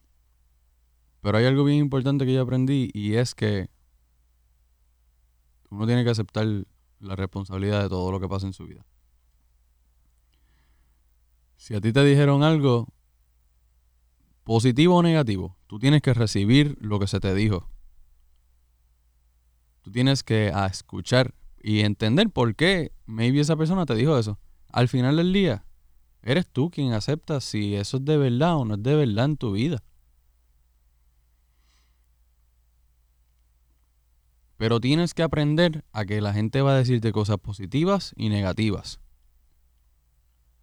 Pero 1.22 1.38
hay 1.38 1.46
algo 1.46 1.64
bien 1.64 1.80
importante 1.80 2.26
que 2.26 2.34
yo 2.34 2.42
aprendí 2.42 2.92
y 2.94 3.16
es 3.16 3.34
que 3.34 3.70
uno 5.70 5.88
tiene 5.88 6.04
que 6.04 6.10
aceptar 6.10 6.46
la 7.00 7.16
responsabilidad 7.16 7.82
de 7.82 7.90
todo 7.90 8.12
lo 8.12 8.20
que 8.20 8.28
pasa 8.28 8.46
en 8.46 8.54
su 8.54 8.66
vida. 8.66 8.86
Si 11.56 11.74
a 11.76 11.82
ti 11.82 11.94
te 11.94 12.04
dijeron 12.04 12.44
algo, 12.44 12.88
positivo 14.44 14.98
o 14.98 15.04
negativo, 15.04 15.56
tú 15.74 15.80
tienes 15.80 16.04
que 16.04 16.14
recibir 16.14 16.78
lo 16.82 17.00
que 17.00 17.08
se 17.08 17.20
te 17.20 17.34
dijo. 17.34 17.68
Tú 19.82 19.92
tienes 19.92 20.22
que 20.22 20.54
escuchar 20.70 21.34
y 21.64 21.80
entender 21.80 22.30
por 22.30 22.54
qué 22.54 22.92
maybe 23.08 23.40
esa 23.40 23.56
persona 23.56 23.88
te 23.88 23.96
dijo 23.96 24.16
eso. 24.20 24.38
Al 24.68 24.88
final 24.88 25.18
del 25.18 25.34
día, 25.34 25.66
eres 26.22 26.46
tú 26.46 26.70
quien 26.70 26.94
acepta 26.94 27.42
si 27.42 27.74
eso 27.74 27.98
es 27.98 28.06
de 28.06 28.18
verdad 28.18 28.58
o 28.58 28.66
no 28.66 28.76
es 28.76 28.84
de 28.84 28.96
verdad 28.96 29.26
en 29.26 29.36
tu 29.36 29.54
vida. 29.54 29.84
Pero 34.58 34.80
tienes 34.80 35.16
que 35.16 35.24
aprender 35.24 35.84
a 35.92 36.06
que 36.06 36.22
la 36.22 36.34
gente 36.34 36.62
va 36.62 36.74
a 36.74 36.78
decirte 36.78 37.12
cosas 37.12 37.40
positivas 37.40 38.14
y 38.16 38.30
negativas. 38.30 39.00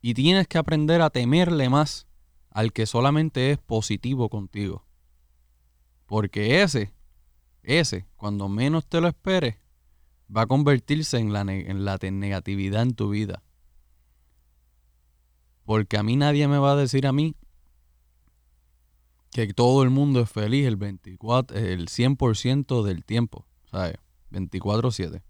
Y 0.02 0.14
tienes 0.14 0.46
que 0.46 0.58
aprender 0.58 1.02
a 1.02 1.10
temerle 1.10 1.68
más 1.68 2.06
al 2.50 2.72
que 2.72 2.86
solamente 2.86 3.50
es 3.50 3.58
positivo 3.58 4.28
contigo. 4.28 4.86
Porque 6.10 6.60
ese, 6.60 6.92
ese, 7.62 8.04
cuando 8.16 8.48
menos 8.48 8.84
te 8.84 9.00
lo 9.00 9.06
esperes, 9.06 9.54
va 10.36 10.42
a 10.42 10.46
convertirse 10.46 11.18
en 11.18 11.32
la, 11.32 11.44
negatividad 11.44 12.82
en 12.82 12.94
tu 12.96 13.10
vida. 13.10 13.44
Porque 15.64 15.96
a 15.98 16.02
mí 16.02 16.16
nadie 16.16 16.48
me 16.48 16.58
va 16.58 16.72
a 16.72 16.76
decir 16.76 17.06
a 17.06 17.12
mí 17.12 17.36
que 19.30 19.54
todo 19.54 19.84
el 19.84 19.90
mundo 19.90 20.22
es 20.22 20.28
feliz 20.28 20.66
el 20.66 20.74
24, 20.74 21.56
el 21.56 21.86
100% 21.86 22.82
del 22.82 23.04
tiempo, 23.04 23.46
¿sabes? 23.70 23.94
24/7. 24.32 25.22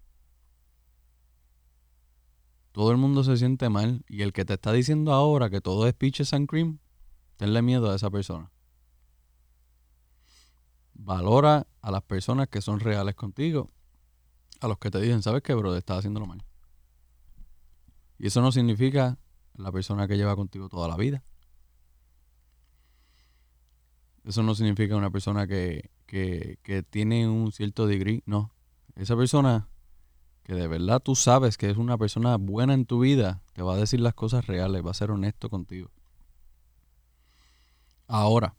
Todo 2.71 2.89
el 2.89 2.97
mundo 2.97 3.23
se 3.23 3.37
siente 3.37 3.69
mal 3.69 4.03
y 4.09 4.23
el 4.23 4.33
que 4.33 4.45
te 4.45 4.55
está 4.55 4.73
diciendo 4.73 5.13
ahora 5.13 5.51
que 5.51 5.61
todo 5.61 5.87
es 5.87 5.93
peaches 5.93 6.33
and 6.33 6.49
cream 6.49 6.79
Tenle 7.37 7.61
miedo 7.61 7.91
a 7.91 7.95
esa 7.95 8.09
persona. 8.09 8.51
Valora 11.03 11.65
a 11.81 11.89
las 11.89 12.03
personas 12.03 12.47
que 12.47 12.61
son 12.61 12.79
reales 12.79 13.15
contigo. 13.15 13.71
A 14.59 14.67
los 14.67 14.77
que 14.77 14.91
te 14.91 15.01
dicen, 15.01 15.23
¿sabes 15.23 15.41
qué, 15.41 15.55
bro? 15.55 15.75
Estás 15.75 15.99
haciéndolo 15.99 16.27
mal. 16.27 16.43
Y 18.19 18.27
eso 18.27 18.39
no 18.41 18.51
significa 18.51 19.17
la 19.55 19.71
persona 19.71 20.07
que 20.07 20.15
lleva 20.15 20.35
contigo 20.35 20.69
toda 20.69 20.87
la 20.87 20.95
vida. 20.95 21.23
Eso 24.23 24.43
no 24.43 24.53
significa 24.53 24.95
una 24.95 25.09
persona 25.09 25.47
que, 25.47 25.89
que, 26.05 26.59
que 26.61 26.83
tiene 26.83 27.27
un 27.27 27.51
cierto 27.51 27.87
degree. 27.87 28.21
No. 28.27 28.53
Esa 28.95 29.15
persona 29.15 29.67
que 30.43 30.53
de 30.53 30.67
verdad 30.67 31.01
tú 31.01 31.15
sabes 31.15 31.57
que 31.57 31.71
es 31.71 31.77
una 31.77 31.97
persona 31.97 32.37
buena 32.37 32.75
en 32.75 32.85
tu 32.85 32.99
vida, 32.99 33.41
te 33.53 33.63
va 33.63 33.73
a 33.73 33.77
decir 33.77 33.99
las 34.01 34.13
cosas 34.13 34.45
reales, 34.45 34.85
va 34.85 34.91
a 34.91 34.95
ser 34.95 35.09
honesto 35.09 35.49
contigo. 35.49 35.89
Ahora, 38.07 38.55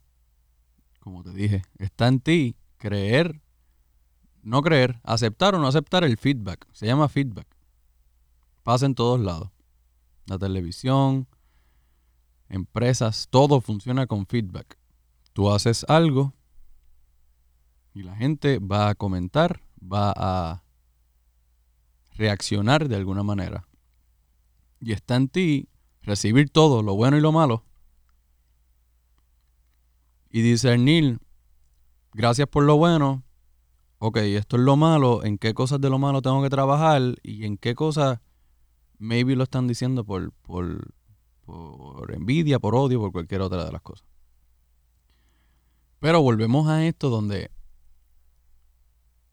como 1.03 1.25
te 1.25 1.33
dije, 1.33 1.63
está 1.79 2.07
en 2.07 2.21
ti 2.21 2.57
creer, 2.79 3.43
no 4.43 4.63
creer, 4.63 5.01
aceptar 5.03 5.55
o 5.57 5.59
no 5.59 5.67
aceptar 5.67 6.05
el 6.05 6.17
feedback. 6.17 6.67
Se 6.73 6.87
llama 6.87 7.09
feedback. 7.09 7.49
Pasa 8.63 8.87
en 8.87 8.95
todos 8.95 9.19
lados. 9.19 9.51
La 10.27 10.39
televisión, 10.39 11.27
empresas, 12.49 13.27
todo 13.31 13.61
funciona 13.61 14.07
con 14.07 14.27
feedback. 14.27 14.79
Tú 15.33 15.51
haces 15.51 15.85
algo 15.89 16.35
y 17.95 18.05
la 18.05 18.15
gente 18.15 18.61
va 18.61 18.89
a 18.89 18.95
comentar, 18.95 19.61
va 19.81 20.13
a 20.15 20.63
reaccionar 22.13 22.89
de 22.89 22.95
alguna 22.95 23.25
manera. 23.25 23.67
Y 24.79 24.93
está 24.93 25.17
en 25.17 25.29
ti 25.29 25.69
recibir 26.03 26.49
todo, 26.51 26.81
lo 26.83 26.95
bueno 26.95 27.17
y 27.17 27.21
lo 27.21 27.33
malo, 27.33 27.65
y 30.33 30.41
discernir, 30.41 31.21
gracias 32.15 32.49
por 32.49 32.65
lo 32.65 32.77
bueno, 32.79 33.23
ok, 33.99 34.17
esto 34.17 34.57
es 34.57 34.63
lo 34.63 34.77
malo, 34.77 35.23
en 35.23 35.37
qué 35.37 35.53
cosas 35.53 35.81
de 35.81 35.91
lo 35.91 35.99
malo 35.99 36.23
tengo 36.23 36.43
que 36.43 36.49
trabajar 36.49 37.03
y 37.23 37.45
en 37.45 37.59
qué 37.59 37.75
cosas 37.75 38.19
maybe 38.99 39.37
lo 39.37 39.45
están 39.45 39.69
diciendo 39.69 40.05
por, 40.05 40.33
por, 40.33 40.95
por 41.45 42.15
envidia, 42.15 42.59
por 42.59 42.75
odio, 42.75 42.99
por 42.99 43.13
cualquier 43.13 43.43
otra 43.43 43.67
de 43.67 43.73
las 43.73 43.83
cosas. 43.83 44.07
Pero 46.01 46.23
volvemos 46.23 46.67
a 46.67 46.87
esto 46.87 47.11
donde 47.11 47.51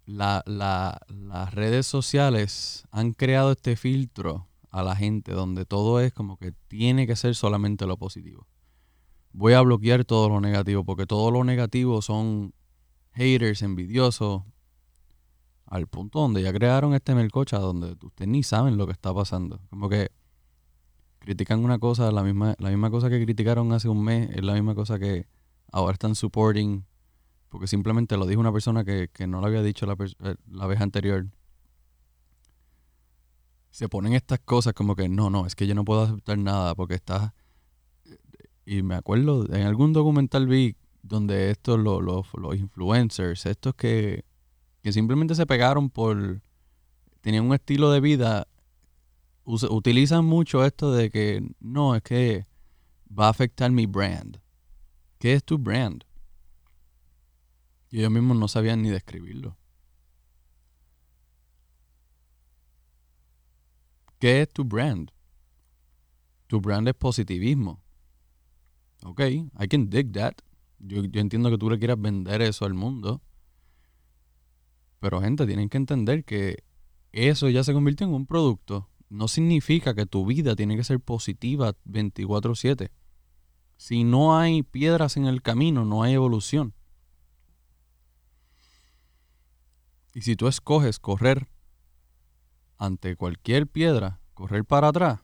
la, 0.06 0.44
las 0.46 1.54
redes 1.54 1.88
sociales 1.88 2.86
han 2.92 3.14
creado 3.14 3.54
este 3.54 3.78
filtro 3.78 4.48
a 4.70 4.84
la 4.84 4.96
gente 4.98 5.32
donde 5.32 5.66
todo 5.66 6.02
es 6.02 6.12
como 6.14 6.38
que 6.38 6.52
tiene 6.68 7.08
que 7.08 7.16
ser 7.16 7.36
solamente 7.36 7.88
lo 7.88 7.96
positivo. 7.98 8.48
Voy 9.32 9.54
a 9.54 9.62
bloquear 9.62 10.06
todo 10.06 10.30
lo 10.30 10.42
negativo, 10.42 10.84
porque 10.84 11.06
todo 11.06 11.32
lo 11.32 11.44
negativo 11.44 12.02
son 12.02 12.54
haters, 13.14 13.62
envidiosos, 13.62 14.44
al 15.66 15.88
punto 15.88 16.20
donde 16.20 16.42
ya 16.42 16.52
crearon 16.52 16.94
este 16.94 17.14
melcocha 17.14 17.60
donde 17.60 17.96
ustedes 18.02 18.28
ni 18.28 18.44
saben 18.44 18.78
lo 18.78 18.88
que 18.88 18.94
está 18.94 19.14
pasando. 19.14 19.60
Como 19.70 19.88
que 19.88 20.10
critican 21.20 21.64
una 21.64 21.78
cosa, 21.78 22.12
la 22.12 22.24
misma, 22.24 22.56
la 22.58 22.70
misma 22.70 22.90
cosa 22.90 23.10
que 23.10 23.24
criticaron 23.24 23.72
hace 23.72 23.88
un 23.88 24.04
mes, 24.04 24.30
es 24.32 24.44
la 24.44 24.54
misma 24.54 24.74
cosa 24.74 24.98
que 24.98 25.28
ahora 25.72 25.94
están 25.94 26.16
supporting, 26.16 26.86
porque 27.50 27.68
simplemente 27.68 28.18
lo 28.18 28.26
dijo 28.26 28.40
una 28.42 28.52
persona 28.52 28.84
que, 28.84 29.10
no 29.28 29.42
lo 29.42 29.48
había 29.48 29.62
dicho 29.62 29.86
la, 29.86 29.96
eh, 30.24 30.36
la 30.50 30.66
vez 30.66 30.82
anterior. 30.82 31.28
Se 33.70 33.88
ponen 33.88 34.14
estas 34.14 34.40
cosas 34.40 34.74
como 34.74 34.96
que 34.96 35.08
no, 35.08 35.30
no, 35.30 35.46
es 35.46 35.56
que 35.56 35.68
yo 35.68 35.76
no 35.76 35.86
puedo 35.86 36.02
aceptar 36.04 36.38
nada 36.38 36.74
porque 36.74 36.96
está... 36.96 37.36
Y 38.70 38.84
me 38.84 38.94
acuerdo, 38.94 39.52
en 39.52 39.64
algún 39.64 39.94
documental 39.94 40.46
vi 40.46 40.76
donde 41.02 41.50
estos, 41.50 41.80
los, 41.80 42.04
los, 42.04 42.56
influencers, 42.56 43.48
estos 43.48 43.74
que 43.74 44.24
que 44.82 44.94
simplemente 44.94 45.36
se 45.36 45.46
pegaron 45.46 45.90
por... 45.90 46.42
Tenían 47.22 47.46
un 47.46 47.54
estilo 47.54 47.92
de 47.92 48.00
vida. 48.00 48.48
utilizan 49.44 50.24
mucho 50.24 50.64
esto 50.64 50.94
de 50.94 51.10
que 51.10 51.44
no, 51.60 51.96
es 51.96 52.04
que 52.04 52.48
va 53.08 53.26
a 53.26 53.30
afectar 53.30 53.72
mi 53.72 53.88
brand. 53.88 54.40
¿Qué 55.18 55.34
es 55.34 55.44
tu 55.44 55.58
brand? 55.58 56.06
Y 57.90 58.00
ellos 58.00 58.12
mismos 58.12 58.38
no 58.38 58.48
sabían 58.48 58.84
ni 58.84 58.90
describirlo. 58.90 59.58
¿Qué 64.20 64.44
es 64.44 64.50
tu 64.50 64.64
brand? 64.64 65.12
Tu 66.48 66.62
brand 66.62 66.88
es 66.88 66.94
positivismo. 66.94 67.82
Ok, 69.04 69.22
I 69.22 69.68
can 69.70 69.90
dig 69.90 70.12
that. 70.14 70.34
Yo, 70.80 71.04
yo 71.04 71.22
entiendo 71.22 71.50
que 71.50 71.58
tú 71.58 71.70
le 71.70 71.80
quieras 71.80 72.00
vender 72.00 72.42
eso 72.42 72.66
al 72.66 72.74
mundo. 72.74 73.22
Pero 75.00 75.22
gente, 75.22 75.46
tienen 75.46 75.70
que 75.70 75.78
entender 75.78 76.26
que 76.26 76.64
eso 77.12 77.50
ya 77.50 77.64
se 77.64 77.74
convirtió 77.74 78.06
en 78.06 78.14
un 78.14 78.26
producto. 78.26 78.90
No 79.10 79.28
significa 79.28 79.96
que 79.96 80.06
tu 80.06 80.26
vida 80.26 80.56
tiene 80.56 80.76
que 80.76 80.84
ser 80.84 81.00
positiva 81.00 81.74
24/7. 81.86 82.92
Si 83.78 84.04
no 84.04 84.38
hay 84.38 84.62
piedras 84.62 85.18
en 85.18 85.26
el 85.26 85.42
camino, 85.42 85.86
no 85.86 86.04
hay 86.04 86.14
evolución. 86.14 86.74
Y 90.14 90.22
si 90.22 90.36
tú 90.36 90.48
escoges 90.48 91.00
correr 91.00 91.48
ante 92.78 93.16
cualquier 93.16 93.68
piedra, 93.68 94.20
correr 94.34 94.66
para 94.66 94.90
atrás, 94.90 95.22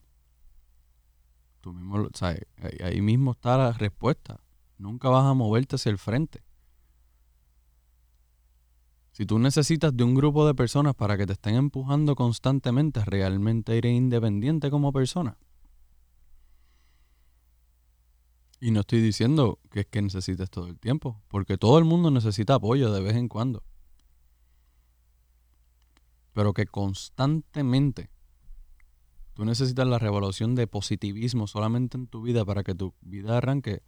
tú 1.66 1.74
mismo, 1.74 2.08
ahí 2.84 3.02
mismo 3.02 3.32
está 3.32 3.58
la 3.58 3.72
respuesta. 3.74 4.40
Nunca 4.78 5.10
vas 5.10 5.26
a 5.26 5.34
moverte 5.34 5.78
hacia 5.78 5.90
el 5.90 5.98
frente. 5.98 6.44
Si 9.14 9.26
tú 9.26 9.40
necesitas 9.40 9.98
de 9.98 10.04
un 10.04 10.14
grupo 10.14 10.46
de 10.46 10.54
personas 10.54 10.94
para 10.94 11.18
que 11.18 11.26
te 11.26 11.34
estén 11.34 11.56
empujando 11.56 12.16
constantemente, 12.16 13.04
realmente 13.04 13.76
eres 13.76 13.96
independiente 13.96 14.70
como 14.70 14.94
persona. 14.94 15.40
Y 18.60 18.70
no 18.70 18.82
estoy 18.82 19.02
diciendo 19.02 19.58
que 19.72 19.80
es 19.80 19.88
que 19.88 20.04
necesites 20.04 20.52
todo 20.52 20.68
el 20.68 20.78
tiempo, 20.78 21.20
porque 21.30 21.58
todo 21.58 21.80
el 21.80 21.86
mundo 21.86 22.12
necesita 22.12 22.54
apoyo 22.54 22.92
de 22.92 23.02
vez 23.02 23.16
en 23.16 23.28
cuando. 23.28 23.64
Pero 26.32 26.54
que 26.54 26.68
constantemente 26.68 28.12
tú 29.36 29.46
necesitas 29.46 29.88
la 29.88 30.00
revolución 30.00 30.56
de 30.56 30.66
positivismo 30.66 31.46
solamente 31.46 31.98
en 31.98 32.08
tu 32.08 32.24
vida 32.24 32.44
para 32.44 32.64
que 32.64 32.74
tu 32.74 32.96
vida 33.02 33.38
arranque 33.38 33.84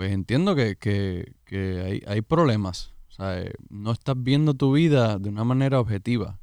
pues 0.00 0.12
entiendo 0.12 0.56
que, 0.56 1.34
hay, 1.52 2.02
hay, 2.06 2.22
problemas. 2.22 2.94
O 3.10 3.12
sea, 3.12 3.38
eh, 3.38 3.52
no 3.68 3.92
estás 3.92 4.14
viendo 4.16 4.54
tu 4.54 4.72
vida 4.72 5.18
de 5.18 5.28
una 5.28 5.44
manera 5.44 5.78
objetiva. 5.78 6.40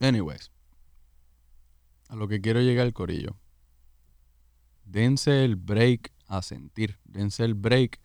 Anyways, 0.00 0.50
a 2.08 2.16
lo 2.16 2.26
que 2.26 2.40
quiero 2.40 2.60
llegar, 2.60 2.92
Corillo. 2.92 3.36
Dense 4.84 5.44
el 5.44 5.54
break 5.54 6.12
a 6.26 6.42
sentir. 6.42 6.98
Dense 7.04 7.44
el 7.44 7.54
break 7.54 8.00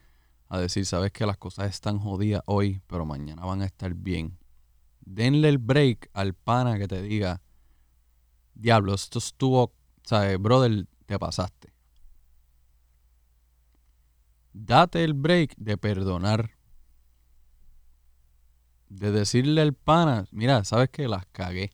a 0.47 0.59
decir, 0.59 0.85
sabes 0.85 1.11
que 1.11 1.25
las 1.25 1.37
cosas 1.37 1.71
están 1.71 1.97
jodidas 1.97 2.43
hoy, 2.45 2.83
pero 2.85 3.03
mañana 3.03 3.45
van 3.45 3.63
a 3.63 3.65
estar 3.65 3.95
bien. 3.95 4.37
Denle 5.01 5.49
el 5.49 5.57
break 5.57 6.09
al 6.13 6.33
pana 6.33 6.77
que 6.77 6.87
te 6.87 7.01
diga, 7.01 7.41
diablo, 8.53 8.93
esto 8.93 9.19
estuvo, 9.19 9.73
¿sabes? 10.03 10.39
Brother, 10.39 10.87
pasaste. 11.19 11.73
Date 14.53 15.03
el 15.03 15.13
break 15.13 15.55
de 15.57 15.77
perdonar. 15.77 16.51
De 18.89 19.11
decirle 19.11 19.61
al 19.61 19.73
pana, 19.73 20.25
mira, 20.31 20.63
sabes 20.65 20.89
que 20.89 21.07
las 21.07 21.25
cagué. 21.27 21.71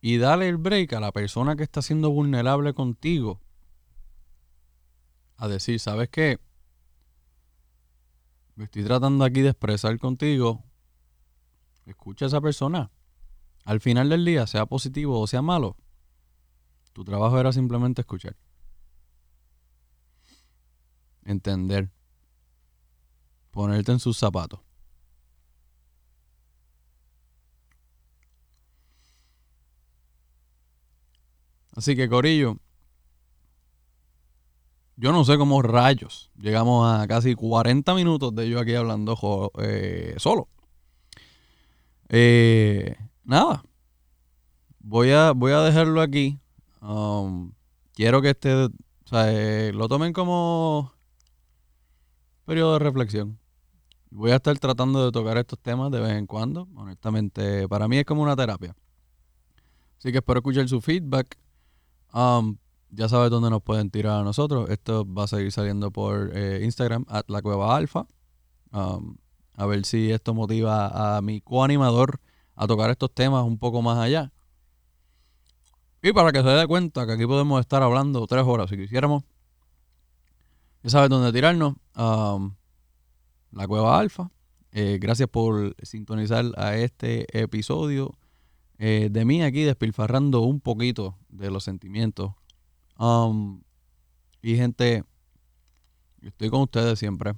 Y 0.00 0.18
dale 0.18 0.48
el 0.48 0.58
break 0.58 0.92
a 0.92 1.00
la 1.00 1.10
persona 1.10 1.56
que 1.56 1.64
está 1.64 1.82
siendo 1.82 2.10
vulnerable 2.10 2.72
contigo. 2.72 3.40
A 5.36 5.48
decir, 5.48 5.80
¿sabes 5.80 6.08
qué? 6.08 6.38
Me 8.58 8.64
estoy 8.64 8.82
tratando 8.82 9.24
aquí 9.24 9.40
de 9.40 9.50
expresar 9.50 9.96
contigo. 10.00 10.64
Escucha 11.86 12.24
a 12.24 12.28
esa 12.28 12.40
persona. 12.40 12.90
Al 13.64 13.78
final 13.78 14.08
del 14.08 14.24
día, 14.24 14.48
sea 14.48 14.66
positivo 14.66 15.20
o 15.20 15.28
sea 15.28 15.42
malo, 15.42 15.76
tu 16.92 17.04
trabajo 17.04 17.38
era 17.38 17.52
simplemente 17.52 18.00
escuchar. 18.00 18.36
Entender. 21.24 21.92
Ponerte 23.52 23.92
en 23.92 24.00
sus 24.00 24.18
zapatos. 24.18 24.58
Así 31.76 31.94
que, 31.94 32.08
Corillo, 32.08 32.58
yo 34.98 35.12
no 35.12 35.24
sé 35.24 35.38
cómo 35.38 35.62
rayos 35.62 36.32
llegamos 36.36 36.92
a 36.92 37.06
casi 37.06 37.36
40 37.36 37.94
minutos 37.94 38.34
de 38.34 38.48
yo 38.48 38.58
aquí 38.58 38.74
hablando 38.74 39.52
eh, 39.60 40.14
solo. 40.18 40.48
Eh, 42.08 42.96
nada. 43.24 43.62
Voy 44.80 45.12
a, 45.12 45.32
voy 45.32 45.52
a 45.52 45.60
dejarlo 45.60 46.00
aquí. 46.00 46.38
Um, 46.80 47.52
quiero 47.94 48.20
que 48.20 48.30
este, 48.30 48.52
o 48.54 48.70
sea, 49.04 49.32
eh, 49.32 49.72
lo 49.72 49.88
tomen 49.88 50.12
como 50.12 50.92
periodo 52.44 52.72
de 52.72 52.78
reflexión. 52.80 53.38
Voy 54.10 54.32
a 54.32 54.36
estar 54.36 54.58
tratando 54.58 55.04
de 55.04 55.12
tocar 55.12 55.38
estos 55.38 55.60
temas 55.60 55.92
de 55.92 56.00
vez 56.00 56.12
en 56.12 56.26
cuando. 56.26 56.66
Honestamente, 56.74 57.68
para 57.68 57.86
mí 57.86 57.98
es 57.98 58.04
como 58.04 58.22
una 58.22 58.34
terapia. 58.34 58.74
Así 59.98 60.10
que 60.10 60.18
espero 60.18 60.38
escuchar 60.40 60.68
su 60.68 60.80
feedback. 60.80 61.38
Um, 62.12 62.56
ya 62.90 63.08
sabes 63.08 63.30
dónde 63.30 63.50
nos 63.50 63.62
pueden 63.62 63.90
tirar 63.90 64.20
a 64.20 64.24
nosotros. 64.24 64.70
Esto 64.70 65.06
va 65.12 65.24
a 65.24 65.28
seguir 65.28 65.52
saliendo 65.52 65.90
por 65.90 66.30
eh, 66.34 66.60
Instagram, 66.64 67.04
at 67.08 67.24
la 67.28 67.42
cueva 67.42 67.76
alfa. 67.76 68.06
Um, 68.72 69.16
a 69.54 69.66
ver 69.66 69.84
si 69.84 70.10
esto 70.10 70.34
motiva 70.34 71.16
a 71.16 71.22
mi 71.22 71.40
coanimador 71.40 72.20
a 72.54 72.66
tocar 72.66 72.90
estos 72.90 73.12
temas 73.12 73.44
un 73.44 73.58
poco 73.58 73.82
más 73.82 73.98
allá. 73.98 74.32
Y 76.02 76.12
para 76.12 76.32
que 76.32 76.42
se 76.42 76.48
dé 76.48 76.66
cuenta 76.66 77.06
que 77.06 77.12
aquí 77.12 77.26
podemos 77.26 77.60
estar 77.60 77.82
hablando 77.82 78.26
tres 78.26 78.44
horas 78.44 78.70
si 78.70 78.76
quisiéramos. 78.76 79.24
Ya 80.82 80.90
sabes 80.90 81.10
dónde 81.10 81.32
tirarnos. 81.32 81.74
la 81.94 83.66
Cueva 83.66 83.98
Alfa. 83.98 84.30
Eh, 84.70 84.98
gracias 85.00 85.28
por 85.28 85.74
sintonizar 85.82 86.44
a 86.56 86.76
este 86.76 87.26
episodio 87.36 88.14
eh, 88.78 89.08
de 89.10 89.24
mí 89.24 89.42
aquí 89.42 89.62
despilfarrando 89.62 90.42
un 90.42 90.60
poquito 90.60 91.18
de 91.28 91.50
los 91.50 91.64
sentimientos. 91.64 92.32
Y 92.98 94.56
gente, 94.56 95.04
estoy 96.22 96.50
con 96.50 96.62
ustedes 96.62 96.98
siempre. 96.98 97.34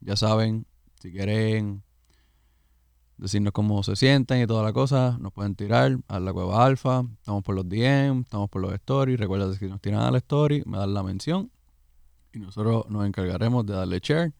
Ya 0.00 0.16
saben, 0.16 0.66
si 1.00 1.12
quieren 1.12 1.82
decirnos 3.16 3.52
cómo 3.52 3.82
se 3.82 3.96
sienten 3.96 4.42
y 4.42 4.46
toda 4.46 4.62
la 4.62 4.72
cosa, 4.72 5.16
nos 5.20 5.32
pueden 5.32 5.54
tirar 5.54 5.98
a 6.08 6.20
la 6.20 6.32
cueva 6.32 6.64
alfa, 6.64 7.02
estamos 7.18 7.42
por 7.42 7.54
los 7.54 7.68
DM, 7.68 8.20
estamos 8.20 8.50
por 8.50 8.60
los 8.60 8.72
stories, 8.74 9.18
recuerda 9.18 9.50
que 9.50 9.58
si 9.58 9.66
nos 9.66 9.80
tiran 9.80 10.00
a 10.00 10.10
la 10.10 10.18
story, 10.18 10.62
me 10.66 10.78
dan 10.78 10.92
la 10.92 11.02
mención 11.02 11.50
y 12.32 12.38
nosotros 12.40 12.88
nos 12.90 13.06
encargaremos 13.06 13.64
de 13.64 13.74
darle 13.74 14.00
share 14.02 14.34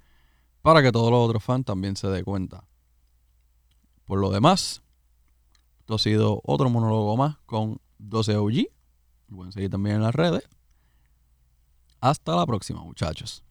para 0.60 0.82
que 0.82 0.92
todos 0.92 1.10
los 1.10 1.26
otros 1.26 1.42
fans 1.42 1.64
también 1.64 1.96
se 1.96 2.08
den 2.08 2.24
cuenta. 2.24 2.64
Por 4.04 4.20
lo 4.20 4.30
demás, 4.30 4.82
esto 5.80 5.94
ha 5.94 5.98
sido 5.98 6.40
otro 6.44 6.68
monólogo 6.68 7.16
más 7.16 7.38
con 7.46 7.80
12 7.98 8.36
OG. 8.36 8.75
Pueden 9.34 9.52
seguir 9.52 9.70
también 9.70 9.96
en 9.96 10.02
las 10.02 10.14
redes. 10.14 10.48
Hasta 12.00 12.36
la 12.36 12.46
próxima, 12.46 12.82
muchachos. 12.82 13.45